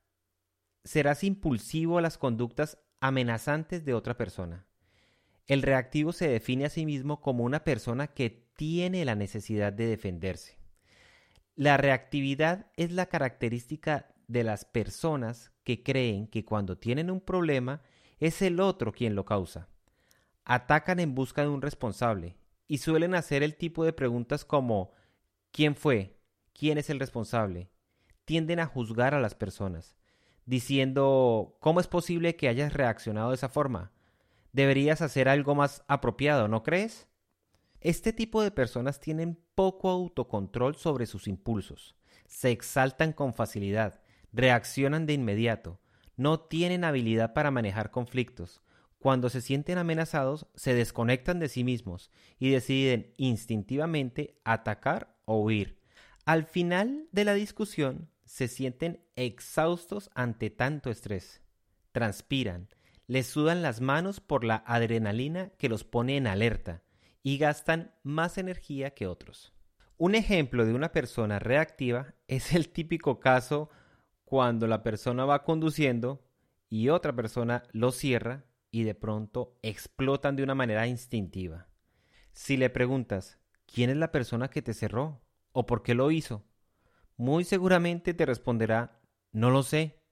serás 0.84 1.24
impulsivo 1.24 1.98
a 1.98 2.00
las 2.00 2.16
conductas 2.16 2.78
amenazantes 3.00 3.84
de 3.84 3.94
otra 3.94 4.16
persona. 4.16 4.66
El 5.46 5.62
reactivo 5.62 6.12
se 6.12 6.28
define 6.28 6.64
a 6.64 6.70
sí 6.70 6.86
mismo 6.86 7.20
como 7.20 7.44
una 7.44 7.64
persona 7.64 8.08
que 8.08 8.30
tiene 8.56 9.04
la 9.04 9.14
necesidad 9.14 9.72
de 9.72 9.86
defenderse. 9.86 10.58
La 11.54 11.76
reactividad 11.76 12.70
es 12.76 12.92
la 12.92 13.06
característica 13.06 14.14
de 14.28 14.44
las 14.44 14.64
personas 14.64 15.52
que 15.64 15.82
creen 15.82 16.26
que 16.26 16.44
cuando 16.44 16.78
tienen 16.78 17.10
un 17.10 17.20
problema 17.20 17.82
es 18.18 18.42
el 18.42 18.60
otro 18.60 18.92
quien 18.92 19.14
lo 19.14 19.24
causa. 19.24 19.68
Atacan 20.44 21.00
en 21.00 21.14
busca 21.14 21.42
de 21.42 21.48
un 21.48 21.62
responsable 21.62 22.36
y 22.68 22.78
suelen 22.78 23.14
hacer 23.14 23.42
el 23.42 23.56
tipo 23.56 23.84
de 23.84 23.92
preguntas 23.92 24.44
como 24.44 24.92
¿quién 25.50 25.76
fue? 25.76 26.15
¿Quién 26.56 26.78
es 26.78 26.90
el 26.90 27.00
responsable? 27.00 27.70
Tienden 28.24 28.60
a 28.60 28.66
juzgar 28.66 29.14
a 29.14 29.20
las 29.20 29.34
personas, 29.34 29.96
diciendo 30.46 31.56
¿cómo 31.60 31.80
es 31.80 31.86
posible 31.86 32.36
que 32.36 32.48
hayas 32.48 32.72
reaccionado 32.72 33.30
de 33.30 33.36
esa 33.36 33.48
forma? 33.48 33.92
Deberías 34.52 35.02
hacer 35.02 35.28
algo 35.28 35.54
más 35.54 35.84
apropiado, 35.86 36.48
¿no 36.48 36.62
crees? 36.62 37.08
Este 37.80 38.12
tipo 38.12 38.42
de 38.42 38.50
personas 38.50 39.00
tienen 39.00 39.38
poco 39.54 39.90
autocontrol 39.90 40.76
sobre 40.76 41.06
sus 41.06 41.28
impulsos, 41.28 41.94
se 42.26 42.50
exaltan 42.50 43.12
con 43.12 43.34
facilidad, 43.34 44.00
reaccionan 44.32 45.06
de 45.06 45.12
inmediato, 45.12 45.78
no 46.16 46.40
tienen 46.40 46.84
habilidad 46.84 47.34
para 47.34 47.50
manejar 47.50 47.90
conflictos. 47.90 48.62
Cuando 48.98 49.28
se 49.28 49.42
sienten 49.42 49.76
amenazados, 49.76 50.46
se 50.54 50.74
desconectan 50.74 51.38
de 51.38 51.48
sí 51.48 51.62
mismos 51.62 52.10
y 52.38 52.50
deciden 52.50 53.12
instintivamente 53.18 54.40
atacar 54.42 55.14
o 55.26 55.38
huir. 55.42 55.78
Al 56.26 56.44
final 56.44 57.06
de 57.12 57.24
la 57.24 57.34
discusión, 57.34 58.10
se 58.24 58.48
sienten 58.48 59.00
exhaustos 59.14 60.10
ante 60.12 60.50
tanto 60.50 60.90
estrés. 60.90 61.40
Transpiran, 61.92 62.68
les 63.06 63.28
sudan 63.28 63.62
las 63.62 63.80
manos 63.80 64.18
por 64.18 64.42
la 64.42 64.64
adrenalina 64.66 65.50
que 65.50 65.68
los 65.68 65.84
pone 65.84 66.16
en 66.16 66.26
alerta 66.26 66.82
y 67.22 67.38
gastan 67.38 67.94
más 68.02 68.38
energía 68.38 68.90
que 68.90 69.06
otros. 69.06 69.54
Un 69.98 70.16
ejemplo 70.16 70.66
de 70.66 70.74
una 70.74 70.90
persona 70.90 71.38
reactiva 71.38 72.16
es 72.26 72.54
el 72.54 72.70
típico 72.70 73.20
caso 73.20 73.70
cuando 74.24 74.66
la 74.66 74.82
persona 74.82 75.26
va 75.26 75.44
conduciendo 75.44 76.26
y 76.68 76.88
otra 76.88 77.14
persona 77.14 77.62
lo 77.70 77.92
cierra 77.92 78.46
y 78.72 78.82
de 78.82 78.96
pronto 78.96 79.60
explotan 79.62 80.34
de 80.34 80.42
una 80.42 80.56
manera 80.56 80.88
instintiva. 80.88 81.68
Si 82.32 82.56
le 82.56 82.68
preguntas, 82.68 83.38
¿quién 83.72 83.90
es 83.90 83.96
la 83.96 84.10
persona 84.10 84.48
que 84.48 84.60
te 84.60 84.74
cerró? 84.74 85.22
¿O 85.58 85.64
por 85.64 85.82
qué 85.82 85.94
lo 85.94 86.10
hizo? 86.10 86.44
Muy 87.16 87.42
seguramente 87.42 88.12
te 88.12 88.26
responderá, 88.26 89.00
no 89.32 89.50
lo 89.50 89.62
sé. 89.62 90.02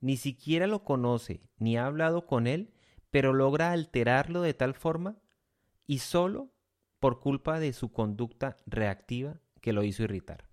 Ni 0.00 0.16
siquiera 0.16 0.68
lo 0.68 0.84
conoce, 0.84 1.42
ni 1.56 1.76
ha 1.76 1.86
hablado 1.86 2.24
con 2.24 2.46
él, 2.46 2.72
pero 3.10 3.32
logra 3.32 3.72
alterarlo 3.72 4.40
de 4.40 4.54
tal 4.54 4.74
forma 4.74 5.20
y 5.88 5.98
solo 5.98 6.52
por 7.00 7.18
culpa 7.18 7.58
de 7.58 7.72
su 7.72 7.90
conducta 7.90 8.60
reactiva 8.64 9.40
que 9.60 9.72
lo 9.72 9.82
hizo 9.82 10.04
irritar. 10.04 10.48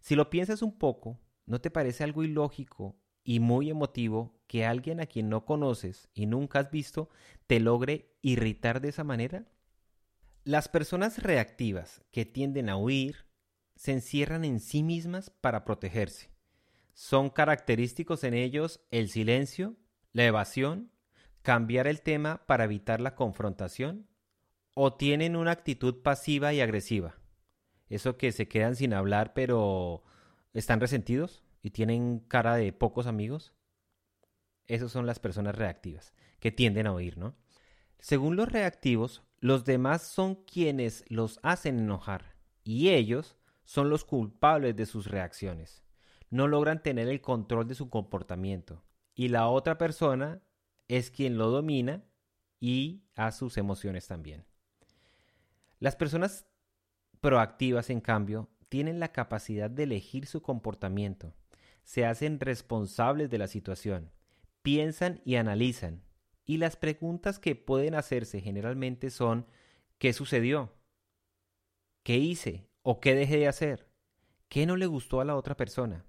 Si 0.00 0.14
lo 0.14 0.30
piensas 0.30 0.62
un 0.62 0.78
poco, 0.78 1.18
¿no 1.46 1.60
te 1.60 1.72
parece 1.72 2.04
algo 2.04 2.22
ilógico 2.22 2.94
y 3.24 3.40
muy 3.40 3.70
emotivo 3.70 4.38
que 4.46 4.66
alguien 4.66 5.00
a 5.00 5.06
quien 5.06 5.28
no 5.28 5.44
conoces 5.44 6.08
y 6.14 6.26
nunca 6.26 6.60
has 6.60 6.70
visto 6.70 7.08
te 7.48 7.58
logre 7.58 8.14
irritar 8.22 8.80
de 8.80 8.90
esa 8.90 9.02
manera? 9.02 9.48
Las 10.46 10.68
personas 10.68 11.22
reactivas 11.22 12.02
que 12.10 12.26
tienden 12.26 12.68
a 12.68 12.76
huir 12.76 13.24
se 13.76 13.92
encierran 13.92 14.44
en 14.44 14.60
sí 14.60 14.82
mismas 14.82 15.30
para 15.30 15.64
protegerse. 15.64 16.28
Son 16.92 17.30
característicos 17.30 18.24
en 18.24 18.34
ellos 18.34 18.84
el 18.90 19.08
silencio, 19.08 19.74
la 20.12 20.26
evasión, 20.26 20.92
cambiar 21.40 21.86
el 21.86 22.02
tema 22.02 22.46
para 22.46 22.64
evitar 22.64 23.00
la 23.00 23.14
confrontación 23.14 24.06
o 24.74 24.92
tienen 24.92 25.34
una 25.34 25.52
actitud 25.52 26.02
pasiva 26.02 26.52
y 26.52 26.60
agresiva. 26.60 27.18
Eso 27.88 28.18
que 28.18 28.30
se 28.30 28.46
quedan 28.46 28.76
sin 28.76 28.92
hablar 28.92 29.32
pero 29.32 30.04
están 30.52 30.78
resentidos 30.78 31.42
y 31.62 31.70
tienen 31.70 32.18
cara 32.18 32.56
de 32.56 32.70
pocos 32.74 33.06
amigos. 33.06 33.54
Esas 34.66 34.92
son 34.92 35.06
las 35.06 35.20
personas 35.20 35.54
reactivas, 35.54 36.12
que 36.38 36.52
tienden 36.52 36.86
a 36.86 36.92
oír, 36.92 37.16
¿no? 37.16 37.34
Según 37.98 38.36
los 38.36 38.52
reactivos, 38.52 39.22
los 39.44 39.66
demás 39.66 40.00
son 40.00 40.36
quienes 40.36 41.04
los 41.08 41.38
hacen 41.42 41.78
enojar 41.78 42.34
y 42.62 42.88
ellos 42.88 43.36
son 43.66 43.90
los 43.90 44.02
culpables 44.02 44.74
de 44.74 44.86
sus 44.86 45.06
reacciones. 45.06 45.84
No 46.30 46.48
logran 46.48 46.82
tener 46.82 47.08
el 47.08 47.20
control 47.20 47.68
de 47.68 47.74
su 47.74 47.90
comportamiento 47.90 48.82
y 49.14 49.28
la 49.28 49.48
otra 49.48 49.76
persona 49.76 50.40
es 50.88 51.10
quien 51.10 51.36
lo 51.36 51.50
domina 51.50 52.06
y 52.58 53.04
a 53.16 53.32
sus 53.32 53.58
emociones 53.58 54.06
también. 54.06 54.46
Las 55.78 55.94
personas 55.94 56.46
proactivas, 57.20 57.90
en 57.90 58.00
cambio, 58.00 58.48
tienen 58.70 58.98
la 58.98 59.12
capacidad 59.12 59.68
de 59.68 59.82
elegir 59.82 60.24
su 60.24 60.40
comportamiento, 60.40 61.34
se 61.82 62.06
hacen 62.06 62.40
responsables 62.40 63.28
de 63.28 63.36
la 63.36 63.48
situación, 63.48 64.10
piensan 64.62 65.20
y 65.26 65.34
analizan, 65.34 66.02
y 66.46 66.58
las 66.58 66.76
preguntas 66.76 67.38
que 67.38 67.56
pueden 67.56 67.94
hacerse 67.94 68.40
generalmente 68.40 69.10
son 69.10 69.46
¿qué 69.98 70.12
sucedió? 70.12 70.72
¿Qué 72.02 72.18
hice 72.18 72.68
o 72.82 73.00
qué 73.00 73.14
dejé 73.14 73.38
de 73.38 73.48
hacer? 73.48 73.88
¿Qué 74.48 74.66
no 74.66 74.76
le 74.76 74.86
gustó 74.86 75.20
a 75.20 75.24
la 75.24 75.36
otra 75.36 75.56
persona? 75.56 76.04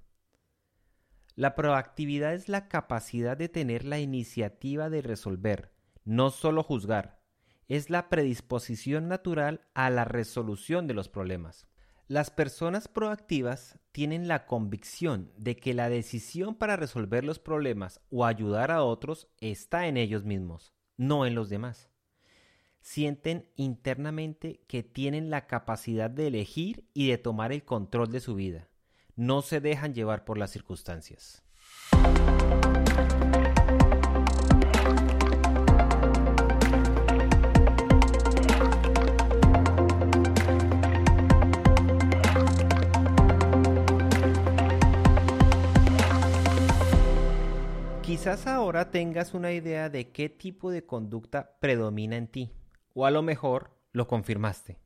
La 1.35 1.55
proactividad 1.55 2.33
es 2.33 2.47
la 2.47 2.67
capacidad 2.67 3.35
de 3.35 3.49
tener 3.49 3.83
la 3.83 3.99
iniciativa 3.99 4.89
de 4.89 5.01
resolver, 5.01 5.73
no 6.03 6.29
solo 6.29 6.63
juzgar, 6.63 7.21
es 7.67 7.89
la 7.89 8.09
predisposición 8.09 9.07
natural 9.07 9.61
a 9.73 9.89
la 9.89 10.05
resolución 10.05 10.87
de 10.87 10.93
los 10.93 11.09
problemas. 11.09 11.67
Las 12.07 12.29
personas 12.29 12.87
proactivas 12.87 13.79
tienen 13.91 14.27
la 14.27 14.45
convicción 14.45 15.31
de 15.37 15.55
que 15.55 15.73
la 15.73 15.89
decisión 15.89 16.53
para 16.53 16.75
resolver 16.75 17.23
los 17.23 17.39
problemas 17.39 17.99
o 18.11 18.25
ayudar 18.25 18.69
a 18.69 18.83
otros 18.83 19.27
está 19.39 19.87
en 19.87 19.97
ellos 19.97 20.23
mismos, 20.23 20.71
no 20.97 21.25
en 21.25 21.33
los 21.33 21.49
demás. 21.49 21.89
Sienten 22.79 23.49
internamente 23.55 24.61
que 24.67 24.83
tienen 24.83 25.31
la 25.31 25.47
capacidad 25.47 26.11
de 26.11 26.27
elegir 26.27 26.87
y 26.93 27.07
de 27.07 27.17
tomar 27.17 27.51
el 27.51 27.65
control 27.65 28.11
de 28.11 28.19
su 28.19 28.35
vida. 28.35 28.69
No 29.15 29.41
se 29.41 29.59
dejan 29.59 29.95
llevar 29.95 30.25
por 30.25 30.37
las 30.37 30.51
circunstancias. 30.51 31.43
Quizás 48.35 48.47
ahora 48.47 48.91
tengas 48.91 49.33
una 49.33 49.53
idea 49.53 49.89
de 49.89 50.11
qué 50.11 50.27
tipo 50.27 50.69
de 50.69 50.85
conducta 50.85 51.55
predomina 51.61 52.17
en 52.17 52.27
ti, 52.27 52.51
o 52.93 53.05
a 53.05 53.11
lo 53.11 53.21
mejor 53.21 53.71
lo 53.93 54.09
confirmaste. 54.09 54.77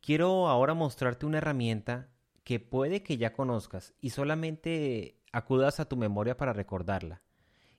Quiero 0.00 0.48
ahora 0.48 0.72
mostrarte 0.72 1.26
una 1.26 1.36
herramienta 1.36 2.08
que 2.42 2.58
puede 2.58 3.02
que 3.02 3.18
ya 3.18 3.34
conozcas 3.34 3.92
y 4.00 4.08
solamente 4.08 5.20
acudas 5.30 5.78
a 5.78 5.90
tu 5.90 5.98
memoria 5.98 6.38
para 6.38 6.54
recordarla. 6.54 7.20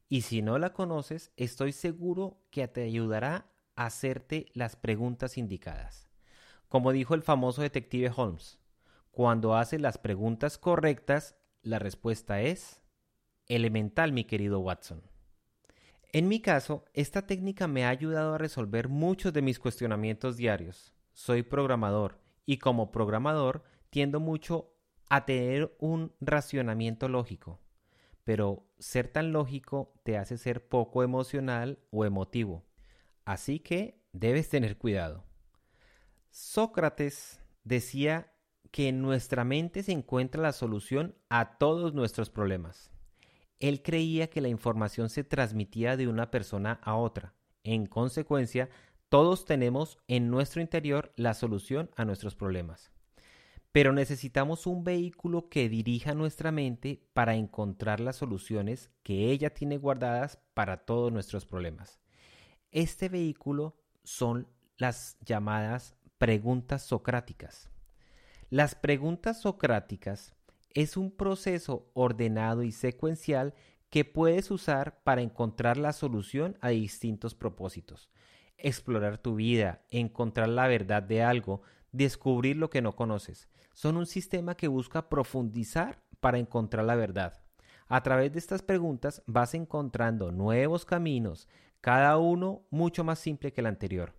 Y 0.07 0.21
si 0.21 0.43
no 0.43 0.59
la 0.59 0.71
conoces, 0.71 1.31
estoy 1.35 1.71
seguro 1.71 2.37
que 2.51 2.67
te 2.67 2.83
ayudará 2.83 3.47
a 3.75 3.87
hacerte 3.87 4.51
las 4.53 4.75
preguntas 4.75 5.35
indicadas. 5.35 6.11
Como 6.67 6.91
dijo 6.91 7.15
el 7.15 7.23
famoso 7.23 7.63
detective 7.63 8.11
Holmes, 8.15 8.59
cuando 9.09 9.55
haces 9.55 9.81
las 9.81 9.97
preguntas 9.97 10.59
correctas, 10.59 11.37
la 11.63 11.79
respuesta 11.79 12.41
es 12.41 12.80
elemental, 13.55 14.11
mi 14.11 14.23
querido 14.23 14.59
Watson. 14.59 15.03
En 16.13 16.27
mi 16.27 16.41
caso, 16.41 16.85
esta 16.93 17.25
técnica 17.25 17.67
me 17.67 17.85
ha 17.85 17.89
ayudado 17.89 18.33
a 18.33 18.37
resolver 18.37 18.89
muchos 18.89 19.31
de 19.31 19.41
mis 19.41 19.59
cuestionamientos 19.59 20.35
diarios. 20.35 20.93
Soy 21.13 21.43
programador 21.43 22.19
y 22.45 22.57
como 22.57 22.91
programador 22.91 23.63
tiendo 23.89 24.19
mucho 24.19 24.73
a 25.09 25.25
tener 25.25 25.75
un 25.79 26.13
racionamiento 26.19 27.07
lógico. 27.07 27.61
Pero 28.23 28.65
ser 28.77 29.07
tan 29.07 29.31
lógico 29.31 29.93
te 30.03 30.17
hace 30.17 30.37
ser 30.37 30.67
poco 30.67 31.03
emocional 31.03 31.79
o 31.91 32.05
emotivo. 32.05 32.65
Así 33.25 33.59
que 33.59 34.03
debes 34.11 34.49
tener 34.49 34.77
cuidado. 34.77 35.23
Sócrates 36.29 37.41
decía 37.63 38.33
que 38.71 38.87
en 38.87 39.01
nuestra 39.01 39.43
mente 39.43 39.83
se 39.83 39.91
encuentra 39.91 40.41
la 40.41 40.53
solución 40.53 41.15
a 41.29 41.57
todos 41.57 41.93
nuestros 41.93 42.29
problemas. 42.29 42.90
Él 43.61 43.83
creía 43.83 44.29
que 44.29 44.41
la 44.41 44.49
información 44.49 45.09
se 45.09 45.23
transmitía 45.23 45.95
de 45.95 46.07
una 46.07 46.31
persona 46.31 46.79
a 46.81 46.95
otra. 46.95 47.35
En 47.63 47.85
consecuencia, 47.85 48.69
todos 49.07 49.45
tenemos 49.45 49.99
en 50.07 50.29
nuestro 50.31 50.61
interior 50.61 51.13
la 51.15 51.35
solución 51.35 51.91
a 51.95 52.03
nuestros 52.03 52.35
problemas. 52.35 52.91
Pero 53.71 53.93
necesitamos 53.93 54.65
un 54.65 54.83
vehículo 54.83 55.47
que 55.47 55.69
dirija 55.69 56.15
nuestra 56.15 56.51
mente 56.51 57.07
para 57.13 57.35
encontrar 57.35 57.99
las 57.99 58.15
soluciones 58.17 58.89
que 59.03 59.31
ella 59.31 59.53
tiene 59.53 59.77
guardadas 59.77 60.39
para 60.55 60.77
todos 60.77 61.11
nuestros 61.11 61.45
problemas. 61.45 61.99
Este 62.71 63.09
vehículo 63.09 63.77
son 64.03 64.47
las 64.77 65.17
llamadas 65.23 65.95
preguntas 66.17 66.81
socráticas. 66.81 67.69
Las 68.49 68.73
preguntas 68.73 69.41
socráticas 69.41 70.33
es 70.73 70.97
un 70.97 71.11
proceso 71.11 71.89
ordenado 71.93 72.63
y 72.63 72.71
secuencial 72.71 73.53
que 73.89 74.05
puedes 74.05 74.51
usar 74.51 75.01
para 75.03 75.21
encontrar 75.21 75.77
la 75.77 75.93
solución 75.93 76.57
a 76.61 76.69
distintos 76.69 77.35
propósitos 77.35 78.09
explorar 78.61 79.17
tu 79.17 79.35
vida, 79.35 79.81
encontrar 79.89 80.49
la 80.49 80.67
verdad 80.67 81.03
de 81.03 81.23
algo, 81.23 81.61
descubrir 81.91 82.57
lo 82.57 82.69
que 82.69 82.81
no 82.81 82.95
conoces. 82.95 83.49
Son 83.73 83.97
un 83.97 84.05
sistema 84.05 84.55
que 84.55 84.67
busca 84.67 85.09
profundizar 85.09 86.01
para 86.19 86.37
encontrar 86.37 86.85
la 86.85 86.95
verdad. 86.95 87.41
A 87.87 88.03
través 88.03 88.31
de 88.31 88.39
estas 88.39 88.61
preguntas 88.61 89.21
vas 89.25 89.53
encontrando 89.53 90.31
nuevos 90.31 90.85
caminos, 90.85 91.47
cada 91.81 92.17
uno 92.17 92.63
mucho 92.69 93.03
más 93.03 93.19
simple 93.19 93.51
que 93.51 93.61
el 93.61 93.67
anterior, 93.67 94.13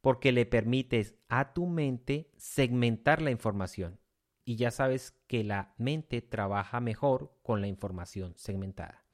porque 0.00 0.32
le 0.32 0.46
permites 0.46 1.14
a 1.28 1.52
tu 1.52 1.66
mente 1.66 2.30
segmentar 2.36 3.22
la 3.22 3.30
información. 3.30 3.98
Y 4.50 4.56
ya 4.56 4.72
sabes 4.72 5.14
que 5.28 5.44
la 5.44 5.74
mente 5.78 6.22
trabaja 6.22 6.80
mejor 6.80 7.32
con 7.44 7.60
la 7.60 7.68
información 7.68 8.34
segmentada. 8.36 9.04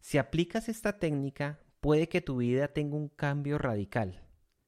Si 0.00 0.16
aplicas 0.16 0.70
esta 0.70 0.98
técnica, 0.98 1.60
puede 1.82 2.08
que 2.08 2.22
tu 2.22 2.38
vida 2.38 2.68
tenga 2.68 2.96
un 2.96 3.08
cambio 3.08 3.58
radical. 3.58 4.22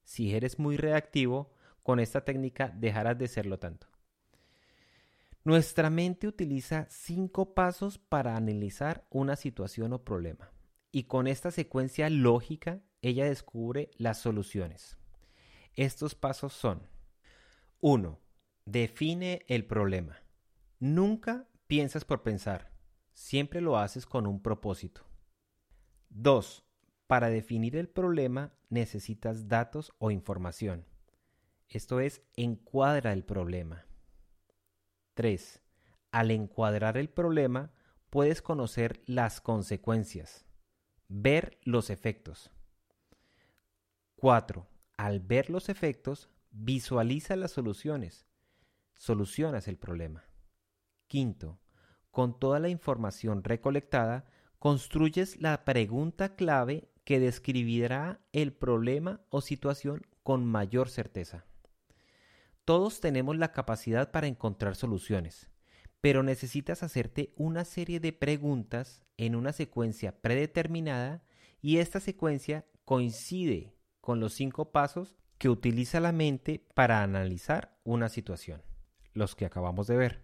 Si 0.04 0.34
eres 0.34 0.58
muy 0.58 0.76
reactivo, 0.76 1.54
con 1.82 1.98
esta 1.98 2.26
técnica 2.26 2.68
dejarás 2.76 3.16
de 3.16 3.26
serlo 3.26 3.58
tanto. 3.58 3.86
Nuestra 5.44 5.88
mente 5.88 6.28
utiliza 6.28 6.86
cinco 6.90 7.54
pasos 7.54 7.96
para 7.96 8.36
analizar 8.36 9.06
una 9.08 9.34
situación 9.34 9.94
o 9.94 10.04
problema. 10.04 10.52
Y 10.92 11.04
con 11.04 11.26
esta 11.26 11.50
secuencia 11.50 12.10
lógica, 12.10 12.82
ella 13.00 13.24
descubre 13.24 13.88
las 13.96 14.18
soluciones. 14.18 14.98
Estos 15.72 16.14
pasos 16.14 16.52
son 16.52 16.82
1. 17.80 18.20
Define 18.70 19.44
el 19.48 19.64
problema. 19.64 20.22
Nunca 20.78 21.48
piensas 21.66 22.04
por 22.04 22.22
pensar, 22.22 22.70
siempre 23.12 23.60
lo 23.60 23.76
haces 23.76 24.06
con 24.06 24.28
un 24.28 24.40
propósito. 24.40 25.04
2. 26.10 26.64
Para 27.08 27.30
definir 27.30 27.74
el 27.74 27.88
problema 27.88 28.52
necesitas 28.68 29.48
datos 29.48 29.92
o 29.98 30.12
información. 30.12 30.86
Esto 31.68 31.98
es, 31.98 32.22
encuadra 32.36 33.12
el 33.12 33.24
problema. 33.24 33.86
3. 35.14 35.60
Al 36.12 36.30
encuadrar 36.30 36.96
el 36.96 37.08
problema, 37.08 37.72
puedes 38.08 38.40
conocer 38.40 39.02
las 39.04 39.40
consecuencias, 39.40 40.46
ver 41.08 41.58
los 41.64 41.90
efectos. 41.90 42.52
4. 44.14 44.68
Al 44.96 45.18
ver 45.18 45.50
los 45.50 45.68
efectos, 45.68 46.30
visualiza 46.52 47.34
las 47.34 47.50
soluciones. 47.50 48.29
Solucionas 49.00 49.66
el 49.66 49.78
problema. 49.78 50.26
Quinto, 51.06 51.58
con 52.10 52.38
toda 52.38 52.60
la 52.60 52.68
información 52.68 53.42
recolectada, 53.42 54.26
construyes 54.58 55.40
la 55.40 55.64
pregunta 55.64 56.36
clave 56.36 56.90
que 57.04 57.18
describirá 57.18 58.20
el 58.32 58.52
problema 58.52 59.22
o 59.30 59.40
situación 59.40 60.02
con 60.22 60.44
mayor 60.44 60.90
certeza. 60.90 61.46
Todos 62.66 63.00
tenemos 63.00 63.38
la 63.38 63.52
capacidad 63.52 64.10
para 64.10 64.26
encontrar 64.26 64.76
soluciones, 64.76 65.48
pero 66.02 66.22
necesitas 66.22 66.82
hacerte 66.82 67.32
una 67.38 67.64
serie 67.64 68.00
de 68.00 68.12
preguntas 68.12 69.02
en 69.16 69.34
una 69.34 69.54
secuencia 69.54 70.20
predeterminada 70.20 71.24
y 71.62 71.78
esta 71.78 72.00
secuencia 72.00 72.66
coincide 72.84 73.74
con 74.02 74.20
los 74.20 74.34
cinco 74.34 74.72
pasos 74.72 75.16
que 75.38 75.48
utiliza 75.48 76.00
la 76.00 76.12
mente 76.12 76.66
para 76.74 77.02
analizar 77.02 77.78
una 77.82 78.10
situación, 78.10 78.62
los 79.12 79.34
que 79.34 79.44
acabamos 79.44 79.86
de 79.86 79.96
ver. 79.96 80.22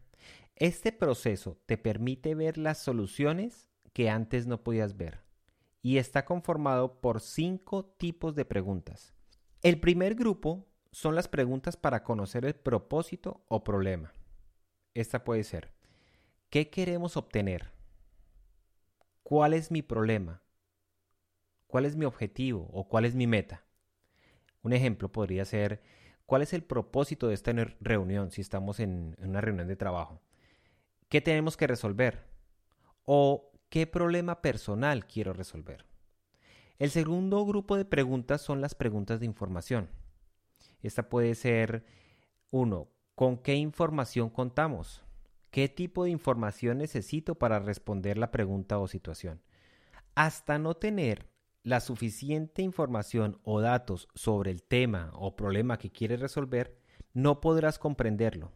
Este 0.55 0.93
proceso 0.93 1.59
te 1.67 1.77
permite 1.77 2.35
ver 2.35 2.59
las 2.59 2.79
soluciones 2.79 3.69
que 3.93 4.11
antes 4.11 4.47
no 4.47 4.63
podías 4.63 4.97
ver 4.97 5.27
y 5.83 5.99
está 5.99 6.25
conformado 6.25 7.01
por 7.01 7.21
cinco 7.21 7.85
tipos 7.85 8.35
de 8.35 8.45
preguntas. 8.45 9.15
El 9.63 9.79
primer 9.79 10.15
grupo 10.15 10.67
son 10.91 11.15
las 11.15 11.29
preguntas 11.29 11.77
para 11.77 12.03
conocer 12.03 12.45
el 12.45 12.55
propósito 12.55 13.45
o 13.49 13.63
problema. 13.63 14.13
Esta 14.95 15.25
puede 15.25 15.45
ser, 15.45 15.75
¿qué 16.51 16.71
queremos 16.71 17.17
obtener? 17.17 17.71
¿Cuál 19.23 19.55
es 19.55 19.71
mi 19.71 19.83
problema? 19.83 20.43
¿Cuál 21.67 21.85
es 21.85 21.97
mi 21.97 22.05
objetivo 22.05 22.69
o 22.73 22.89
cuál 22.89 23.05
es 23.05 23.15
mi 23.15 23.27
meta? 23.27 23.65
Un 24.63 24.73
ejemplo 24.73 25.13
podría 25.13 25.45
ser, 25.45 25.83
¿cuál 26.27 26.43
es 26.43 26.53
el 26.53 26.63
propósito 26.63 27.29
de 27.29 27.35
esta 27.35 27.53
reunión 27.81 28.31
si 28.31 28.41
estamos 28.41 28.81
en, 28.81 29.17
una 29.19 29.41
reunión 29.41 29.69
de 29.69 29.77
trabajo? 29.77 30.21
¿Qué 31.09 31.21
tenemos 31.21 31.57
que 31.57 31.67
resolver? 31.67 32.25
¿O 33.05 33.53
¿Qué 33.69 33.87
problema 33.87 34.43
personal 34.43 35.07
quiero 35.07 35.33
resolver? 35.33 35.87
El 36.79 36.91
segundo 36.91 37.45
grupo 37.45 37.77
de 37.77 37.85
preguntas 37.85 38.41
son 38.41 38.61
las 38.61 38.75
preguntas 38.75 39.19
de 39.19 39.27
información. 39.27 39.89
Esta 40.83 41.09
puede 41.09 41.35
ser 41.35 41.85
1. 42.51 42.89
¿Con 43.15 43.39
qué 43.39 43.55
información 43.55 44.31
contamos? 44.31 45.03
¿Qué 45.51 45.69
tipo 45.69 46.05
de 46.05 46.11
información 46.11 46.79
necesito 46.79 47.35
para 47.35 47.59
responder 47.59 48.19
la 48.19 48.31
pregunta 48.31 48.79
o 48.79 48.87
situación? 48.87 49.43
Hasta 50.15 50.59
no 50.59 50.75
tener 50.75 51.29
la 51.67 51.81
suficiente 51.81 52.63
información 52.63 53.41
o 53.43 53.61
datos 53.61 54.07
sobre 54.15 54.53
el 54.53 54.63
tema 54.63 55.11
o 55.15 55.35
problema 55.35 55.79
que 55.79 55.91
quieres 55.91 56.21
resolver, 56.21 56.79
no 57.13 57.41
podrás 57.41 57.81
comprenderlo. 57.81 58.53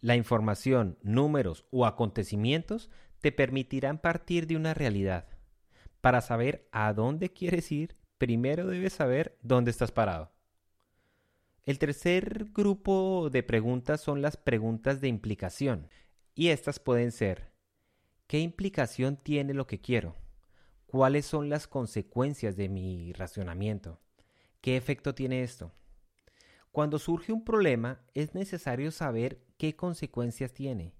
La 0.00 0.14
información, 0.14 0.96
números 1.02 1.64
o 1.72 1.86
acontecimientos 1.86 2.88
te 3.20 3.32
permitirán 3.32 3.98
partir 3.98 4.46
de 4.46 4.54
una 4.54 4.74
realidad. 4.74 5.26
Para 6.00 6.20
saber 6.20 6.68
a 6.70 6.92
dónde 6.92 7.32
quieres 7.32 7.72
ir, 7.72 7.96
primero 8.16 8.68
debes 8.68 8.92
saber 8.92 9.36
dónde 9.42 9.72
estás 9.72 9.90
parado. 9.90 10.30
El 11.64 11.80
tercer 11.80 12.46
grupo 12.54 13.28
de 13.28 13.42
preguntas 13.42 14.00
son 14.00 14.22
las 14.22 14.36
preguntas 14.36 15.00
de 15.00 15.08
implicación. 15.08 15.88
Y 16.36 16.50
estas 16.50 16.78
pueden 16.78 17.10
ser, 17.10 17.50
¿qué 18.28 18.38
implicación 18.38 19.16
tiene 19.16 19.52
lo 19.52 19.66
que 19.66 19.80
quiero? 19.80 20.14
¿Cuáles 20.96 21.26
son 21.26 21.50
las 21.50 21.66
consecuencias 21.66 22.56
de 22.56 22.70
mi 22.70 23.12
racionamiento? 23.12 24.00
¿Qué 24.62 24.78
efecto 24.78 25.14
tiene 25.14 25.42
esto? 25.42 25.70
Cuando 26.72 26.98
surge 26.98 27.34
un 27.34 27.44
problema 27.44 28.00
es 28.14 28.34
necesario 28.34 28.90
saber 28.90 29.42
qué 29.58 29.76
consecuencias 29.76 30.54
tiene 30.54 30.94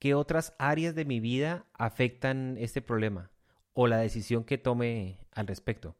¿Qué 0.00 0.14
otras 0.14 0.56
áreas 0.58 0.96
de 0.96 1.04
mi 1.04 1.20
vida 1.20 1.64
afectan 1.74 2.56
este 2.58 2.82
problema 2.82 3.30
o 3.72 3.86
la 3.86 3.98
decisión 3.98 4.42
que 4.42 4.58
tome 4.58 5.20
al 5.30 5.46
respecto? 5.46 5.94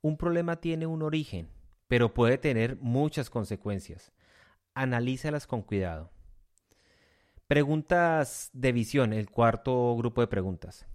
Un 0.00 0.16
problema 0.16 0.60
tiene 0.60 0.86
un 0.86 1.02
origen, 1.02 1.48
pero 1.88 2.14
puede 2.14 2.38
tener 2.38 2.76
muchas 2.76 3.30
consecuencias. 3.30 4.12
Analízalas 4.74 5.48
con 5.48 5.62
cuidado. 5.62 6.12
Preguntas 7.48 8.48
de 8.52 8.70
visión, 8.70 9.12
el 9.12 9.28
cuarto 9.28 9.96
grupo 9.96 10.20
de 10.20 10.28
preguntas. 10.28 10.86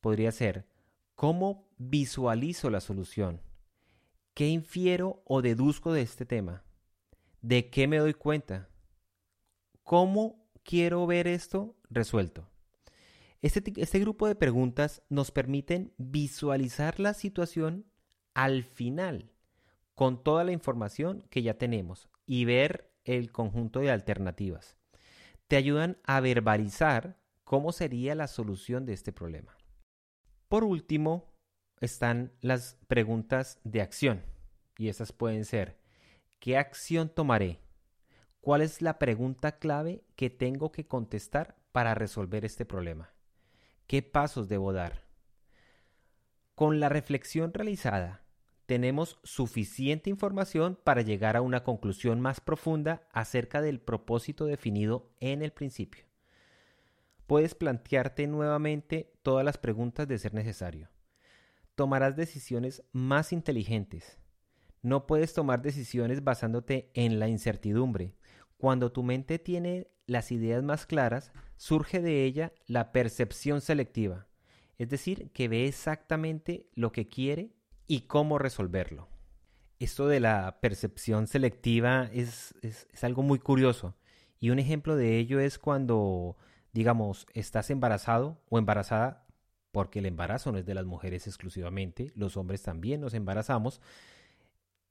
Podría 0.00 0.32
ser, 0.32 0.71
¿cómo 1.22 1.68
visualizo 1.78 2.68
la 2.68 2.80
solución? 2.80 3.40
¿Qué 4.34 4.48
infiero 4.48 5.22
o 5.24 5.40
deduzco 5.40 5.92
de 5.92 6.02
este 6.02 6.26
tema? 6.26 6.64
¿De 7.42 7.70
qué 7.70 7.86
me 7.86 7.98
doy 7.98 8.12
cuenta? 8.12 8.68
¿Cómo 9.84 10.48
quiero 10.64 11.06
ver 11.06 11.28
esto 11.28 11.76
resuelto. 11.90 12.48
Este, 13.40 13.62
este, 13.76 14.00
grupo 14.00 14.26
de 14.26 14.34
preguntas 14.34 15.00
nos 15.10 15.30
permiten 15.30 15.94
visualizar 15.96 16.98
la 16.98 17.14
situación 17.14 17.86
al 18.34 18.64
final 18.64 19.30
con 19.94 20.24
toda 20.24 20.42
la 20.42 20.50
información 20.50 21.24
que 21.30 21.42
ya 21.42 21.54
tenemos 21.54 22.08
y 22.26 22.46
ver 22.46 22.90
el 23.04 23.30
conjunto 23.30 23.78
de 23.78 23.92
alternativas. 23.92 24.76
Te 25.46 25.54
ayudan 25.54 25.98
a 26.02 26.18
verbalizar 26.18 27.16
cómo 27.44 27.70
sería 27.70 28.16
la 28.16 28.26
solución 28.26 28.86
de 28.86 28.94
este 28.94 29.12
problema. 29.12 29.56
Por 30.52 30.64
último, 30.64 31.32
están 31.80 32.30
las 32.42 32.76
preguntas 32.86 33.58
de 33.64 33.80
acción 33.80 34.22
y 34.76 34.88
esas 34.88 35.10
pueden 35.10 35.46
ser, 35.46 35.78
¿qué 36.40 36.58
acción 36.58 37.08
tomaré? 37.08 37.60
¿Cuál 38.42 38.60
es 38.60 38.82
la 38.82 38.98
pregunta 38.98 39.52
clave 39.52 40.04
que 40.14 40.28
tengo 40.28 40.70
que 40.70 40.86
contestar 40.86 41.56
para 41.72 41.94
resolver 41.94 42.44
este 42.44 42.66
problema? 42.66 43.14
¿Qué 43.86 44.02
pasos 44.02 44.50
debo 44.50 44.74
dar? 44.74 45.06
Con 46.54 46.80
la 46.80 46.90
reflexión 46.90 47.54
realizada, 47.54 48.22
tenemos 48.66 49.20
suficiente 49.24 50.10
información 50.10 50.78
para 50.84 51.00
llegar 51.00 51.34
a 51.38 51.40
una 51.40 51.64
conclusión 51.64 52.20
más 52.20 52.42
profunda 52.42 53.08
acerca 53.10 53.62
del 53.62 53.80
propósito 53.80 54.44
definido 54.44 55.14
en 55.18 55.40
el 55.40 55.52
principio. 55.52 56.11
Puedes 57.32 57.54
plantearte 57.54 58.26
nuevamente 58.26 59.10
todas 59.22 59.42
las 59.42 59.56
preguntas 59.56 60.06
de 60.06 60.18
ser 60.18 60.34
necesario. 60.34 60.90
Tomarás 61.76 62.14
decisiones 62.14 62.82
más 62.92 63.32
inteligentes. 63.32 64.18
No 64.82 65.06
puedes 65.06 65.32
tomar 65.32 65.62
decisiones 65.62 66.24
basándote 66.24 66.90
en 66.92 67.18
la 67.18 67.28
incertidumbre. 67.28 68.18
Cuando 68.58 68.92
tu 68.92 69.02
mente 69.02 69.38
tiene 69.38 69.88
las 70.04 70.30
ideas 70.30 70.62
más 70.62 70.84
claras, 70.84 71.32
surge 71.56 72.02
de 72.02 72.26
ella 72.26 72.52
la 72.66 72.92
percepción 72.92 73.62
selectiva, 73.62 74.26
es 74.76 74.90
decir, 74.90 75.30
que 75.30 75.48
ve 75.48 75.66
exactamente 75.66 76.68
lo 76.74 76.92
que 76.92 77.08
quiere 77.08 77.54
y 77.86 78.02
cómo 78.02 78.36
resolverlo. 78.36 79.08
Esto 79.78 80.06
de 80.06 80.20
la 80.20 80.58
percepción 80.60 81.26
selectiva 81.26 82.10
es, 82.12 82.54
es, 82.60 83.02
algo 83.02 83.22
muy 83.22 83.38
curioso 83.38 83.96
y 84.38 84.50
un 84.50 84.58
ejemplo 84.58 84.96
de 84.96 85.16
ello 85.16 85.40
es 85.40 85.58
cuando, 85.58 86.36
digamos, 86.72 87.26
estás 87.34 87.70
embarazado 87.70 88.40
o 88.48 88.58
embarazada, 88.58 89.26
porque 89.70 90.00
el 90.00 90.06
embarazo 90.06 90.52
no 90.52 90.58
es 90.58 90.66
de 90.66 90.74
las 90.74 90.84
mujeres 90.84 91.26
exclusivamente, 91.26 92.12
los 92.14 92.36
hombres 92.36 92.62
también 92.62 93.00
nos 93.00 93.14
embarazamos, 93.14 93.80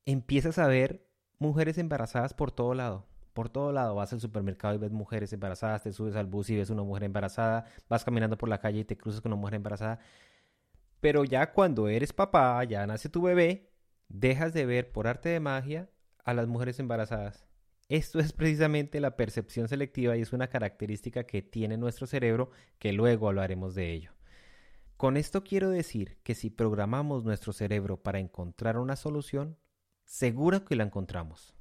empiezas 0.06 0.58
a 0.58 0.68
ver 0.68 1.08
mujeres 1.40 1.78
embarazadas 1.78 2.34
por 2.34 2.52
todo 2.52 2.74
lado 2.74 3.06
por 3.34 3.50
todo 3.50 3.72
lado. 3.72 3.96
Vas 3.96 4.14
al 4.14 4.20
supermercado 4.20 4.76
y 4.76 4.78
ves 4.78 4.92
mujeres 4.92 5.34
embarazadas, 5.34 5.84
te 5.84 5.94
subes 5.94 6.16
al 6.16 6.28
bus 6.28 6.50
y 6.50 6.58
ves 6.58 6.70
una 6.70 6.84
mujer 6.84 7.04
embarazada, 7.04 7.66
vas 7.90 8.04
caminando 8.04 8.38
por 8.38 8.50
la 8.50 8.60
calle 8.60 8.80
y 8.80 8.86
te 8.86 8.98
cruzas 8.98 9.22
con 9.22 9.32
una 9.32 9.40
mujer 9.42 9.56
embarazada. 9.56 10.00
Pero 11.00 11.24
ya 11.24 11.52
cuando 11.54 11.88
eres 11.88 12.14
papá, 12.14 12.64
ya 12.64 12.86
nace 12.86 13.10
tu 13.10 13.22
bebé, 13.22 13.72
dejas 14.08 14.54
de 14.54 14.66
ver 14.66 14.92
por 14.92 15.08
arte 15.08 15.30
de 15.30 15.40
magia 15.40 15.90
a 16.24 16.34
las 16.34 16.48
mujeres 16.48 16.80
embarazadas. 16.80 17.46
Esto 17.92 18.22
es 18.22 18.32
precisamente 18.32 19.02
la 19.02 19.18
percepción 19.18 19.68
selectiva 19.68 20.16
y 20.16 20.22
es 20.22 20.32
una 20.32 20.48
característica 20.48 21.26
que 21.26 21.42
tiene 21.42 21.76
nuestro 21.76 22.08
cerebro 22.08 22.50
que 22.80 22.94
luego 22.94 23.28
hablaremos 23.28 23.76
de 23.76 23.92
ello. 23.92 24.14
Con 24.96 25.18
esto 25.18 25.44
quiero 25.44 25.70
decir 25.70 26.18
que 26.24 26.34
si 26.34 26.50
programamos 26.50 27.26
nuestro 27.26 27.52
cerebro 27.52 28.02
para 28.02 28.20
encontrar 28.20 28.78
una 28.78 28.96
solución, 28.96 29.58
seguro 30.06 30.64
que 30.64 30.78
la 30.78 30.86
encontramos. 30.86 31.54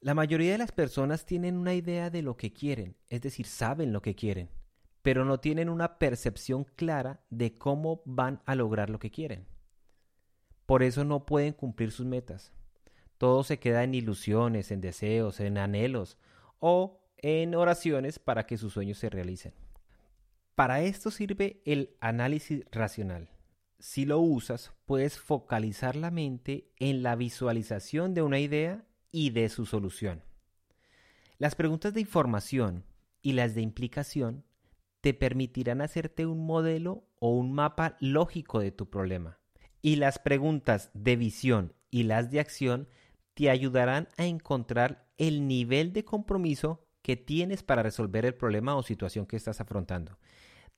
La 0.00 0.12
mayoría 0.12 0.50
de 0.50 0.58
las 0.58 0.72
personas 0.72 1.24
tienen 1.24 1.56
una 1.56 1.74
idea 1.74 2.10
de 2.10 2.22
lo 2.22 2.36
que 2.36 2.52
quieren, 2.52 2.96
es 3.08 3.20
decir, 3.20 3.46
saben 3.46 3.92
lo 3.92 4.02
que 4.02 4.16
quieren, 4.16 4.50
pero 5.02 5.24
no 5.24 5.38
tienen 5.38 5.68
una 5.68 6.00
percepción 6.00 6.64
clara 6.64 7.22
de 7.30 7.54
cómo 7.54 8.02
van 8.06 8.42
a 8.44 8.56
lograr 8.56 8.90
lo 8.90 8.98
que 8.98 9.12
quieren. 9.12 9.46
Por 10.66 10.82
eso 10.82 11.04
no 11.04 11.26
pueden 11.26 11.52
cumplir 11.52 11.92
sus 11.92 12.06
metas. 12.06 12.52
Todo 13.24 13.42
se 13.42 13.58
queda 13.58 13.84
en 13.84 13.94
ilusiones, 13.94 14.70
en 14.70 14.82
deseos, 14.82 15.40
en 15.40 15.56
anhelos 15.56 16.18
o 16.58 17.00
en 17.16 17.54
oraciones 17.54 18.18
para 18.18 18.44
que 18.44 18.58
sus 18.58 18.74
sueños 18.74 18.98
se 18.98 19.08
realicen. 19.08 19.54
Para 20.54 20.82
esto 20.82 21.10
sirve 21.10 21.62
el 21.64 21.96
análisis 22.00 22.66
racional. 22.70 23.30
Si 23.78 24.04
lo 24.04 24.18
usas, 24.20 24.74
puedes 24.84 25.18
focalizar 25.18 25.96
la 25.96 26.10
mente 26.10 26.70
en 26.76 27.02
la 27.02 27.16
visualización 27.16 28.12
de 28.12 28.20
una 28.20 28.40
idea 28.40 28.84
y 29.10 29.30
de 29.30 29.48
su 29.48 29.64
solución. 29.64 30.22
Las 31.38 31.54
preguntas 31.54 31.94
de 31.94 32.02
información 32.02 32.84
y 33.22 33.32
las 33.32 33.54
de 33.54 33.62
implicación 33.62 34.44
te 35.00 35.14
permitirán 35.14 35.80
hacerte 35.80 36.26
un 36.26 36.44
modelo 36.44 37.08
o 37.20 37.30
un 37.30 37.54
mapa 37.54 37.96
lógico 38.00 38.60
de 38.60 38.70
tu 38.70 38.90
problema. 38.90 39.38
Y 39.80 39.96
las 39.96 40.18
preguntas 40.18 40.90
de 40.92 41.16
visión 41.16 41.72
y 41.90 42.02
las 42.02 42.30
de 42.30 42.40
acción 42.40 42.86
te 43.34 43.50
ayudarán 43.50 44.08
a 44.16 44.24
encontrar 44.24 45.06
el 45.18 45.46
nivel 45.46 45.92
de 45.92 46.04
compromiso 46.04 46.86
que 47.02 47.16
tienes 47.16 47.62
para 47.62 47.82
resolver 47.82 48.24
el 48.24 48.34
problema 48.34 48.76
o 48.76 48.82
situación 48.82 49.26
que 49.26 49.36
estás 49.36 49.60
afrontando. 49.60 50.18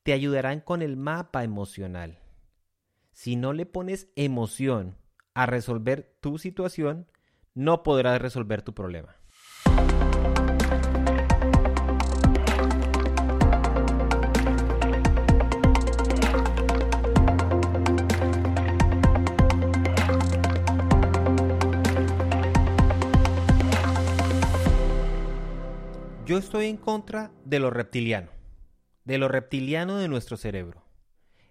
Te 0.02 0.12
ayudarán 0.12 0.60
con 0.60 0.82
el 0.82 0.96
mapa 0.96 1.44
emocional. 1.44 2.18
Si 3.12 3.36
no 3.36 3.52
le 3.52 3.66
pones 3.66 4.08
emoción 4.16 4.96
a 5.34 5.46
resolver 5.46 6.16
tu 6.20 6.38
situación, 6.38 7.06
no 7.54 7.82
podrás 7.82 8.20
resolver 8.20 8.62
tu 8.62 8.74
problema. 8.74 9.16
Yo 26.26 26.38
estoy 26.38 26.66
en 26.66 26.76
contra 26.76 27.30
de 27.44 27.60
lo 27.60 27.70
reptiliano, 27.70 28.32
de 29.04 29.16
lo 29.16 29.28
reptiliano 29.28 29.96
de 29.98 30.08
nuestro 30.08 30.36
cerebro. 30.36 30.82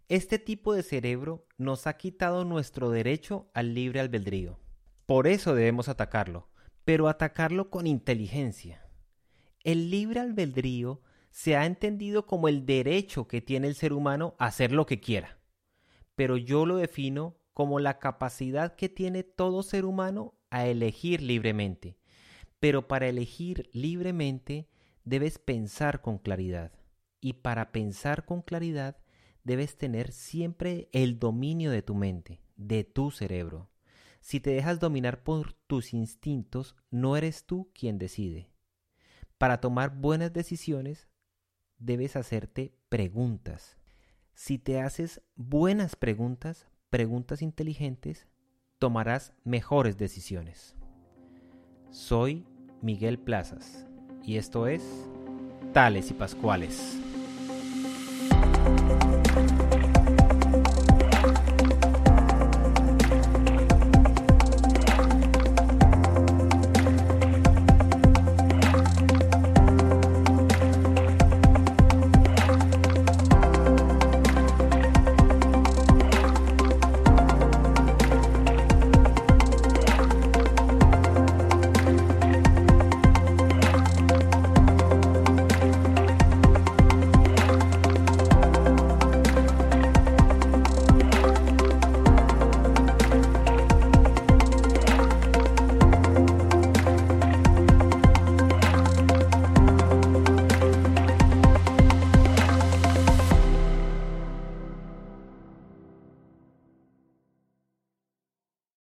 Este 0.10 0.38
tipo 0.38 0.74
de 0.74 0.84
cerebro 0.84 1.48
nos 1.58 1.88
ha 1.88 1.96
quitado 1.96 2.44
nuestro 2.44 2.90
derecho 2.90 3.50
al 3.54 3.74
libre 3.74 4.02
albedrío. 4.02 4.60
Por 5.06 5.28
eso 5.28 5.56
debemos 5.56 5.88
atacarlo, 5.88 6.50
pero 6.84 7.08
atacarlo 7.08 7.70
con 7.70 7.88
inteligencia. 7.88 8.86
El 9.64 9.90
libre 9.92 10.20
albedrío 10.20 11.02
se 11.32 11.56
ha 11.56 11.66
entendido 11.66 12.26
como 12.26 12.50
el 12.50 12.66
derecho 12.66 13.30
que 13.30 13.40
tiene 13.40 13.68
el 13.68 13.76
ser 13.76 13.94
humano 13.94 14.36
a 14.40 14.48
hacer 14.48 14.74
lo 14.74 14.86
que 14.86 15.00
quiera, 15.00 15.40
pero 16.16 16.36
yo 16.36 16.66
lo 16.66 16.76
defino 16.76 17.38
como 17.54 17.80
la 17.80 17.98
capacidad 17.98 18.76
que 18.76 18.90
tiene 18.90 19.24
todo 19.24 19.64
ser 19.64 19.86
humano 19.86 20.34
a 20.50 20.68
elegir 20.68 21.22
libremente. 21.22 21.98
Pero 22.60 22.88
para 22.88 23.08
elegir 23.08 23.70
libremente 23.74 24.68
debes 25.04 25.40
pensar 25.40 26.02
con 26.02 26.18
claridad. 26.18 26.72
Y 27.22 27.34
para 27.34 27.72
pensar 27.72 28.26
con 28.26 28.42
claridad 28.42 28.98
debes 29.44 29.78
tener 29.78 30.12
siempre 30.12 30.90
el 30.92 31.20
dominio 31.20 31.72
de 31.72 31.82
tu 31.82 31.96
mente, 31.96 32.42
de 32.56 32.84
tu 32.84 33.12
cerebro. 33.12 33.70
Si 34.20 34.40
te 34.40 34.50
dejas 34.50 34.80
dominar 34.80 35.24
por 35.24 35.54
tus 35.54 35.94
instintos, 35.94 36.76
no 36.90 37.16
eres 37.16 37.46
tú 37.46 37.72
quien 37.74 38.00
decide. 38.00 38.50
Para 39.38 39.62
tomar 39.62 39.96
buenas 39.96 40.34
decisiones, 40.34 41.08
debes 41.78 42.16
hacerte 42.16 42.76
preguntas. 42.90 43.78
Si 44.34 44.58
te 44.58 44.82
haces 44.82 45.22
buenas 45.36 45.96
preguntas, 45.96 46.68
preguntas 46.90 47.42
inteligentes, 47.42 48.28
tomarás 48.80 49.34
mejores 49.44 49.98
decisiones. 49.98 50.76
Soy 51.96 52.44
Miguel 52.82 53.18
Plazas 53.18 53.88
y 54.22 54.36
esto 54.36 54.68
es 54.68 54.84
Tales 55.72 56.12
y 56.12 56.14
Pascuales. 56.14 56.98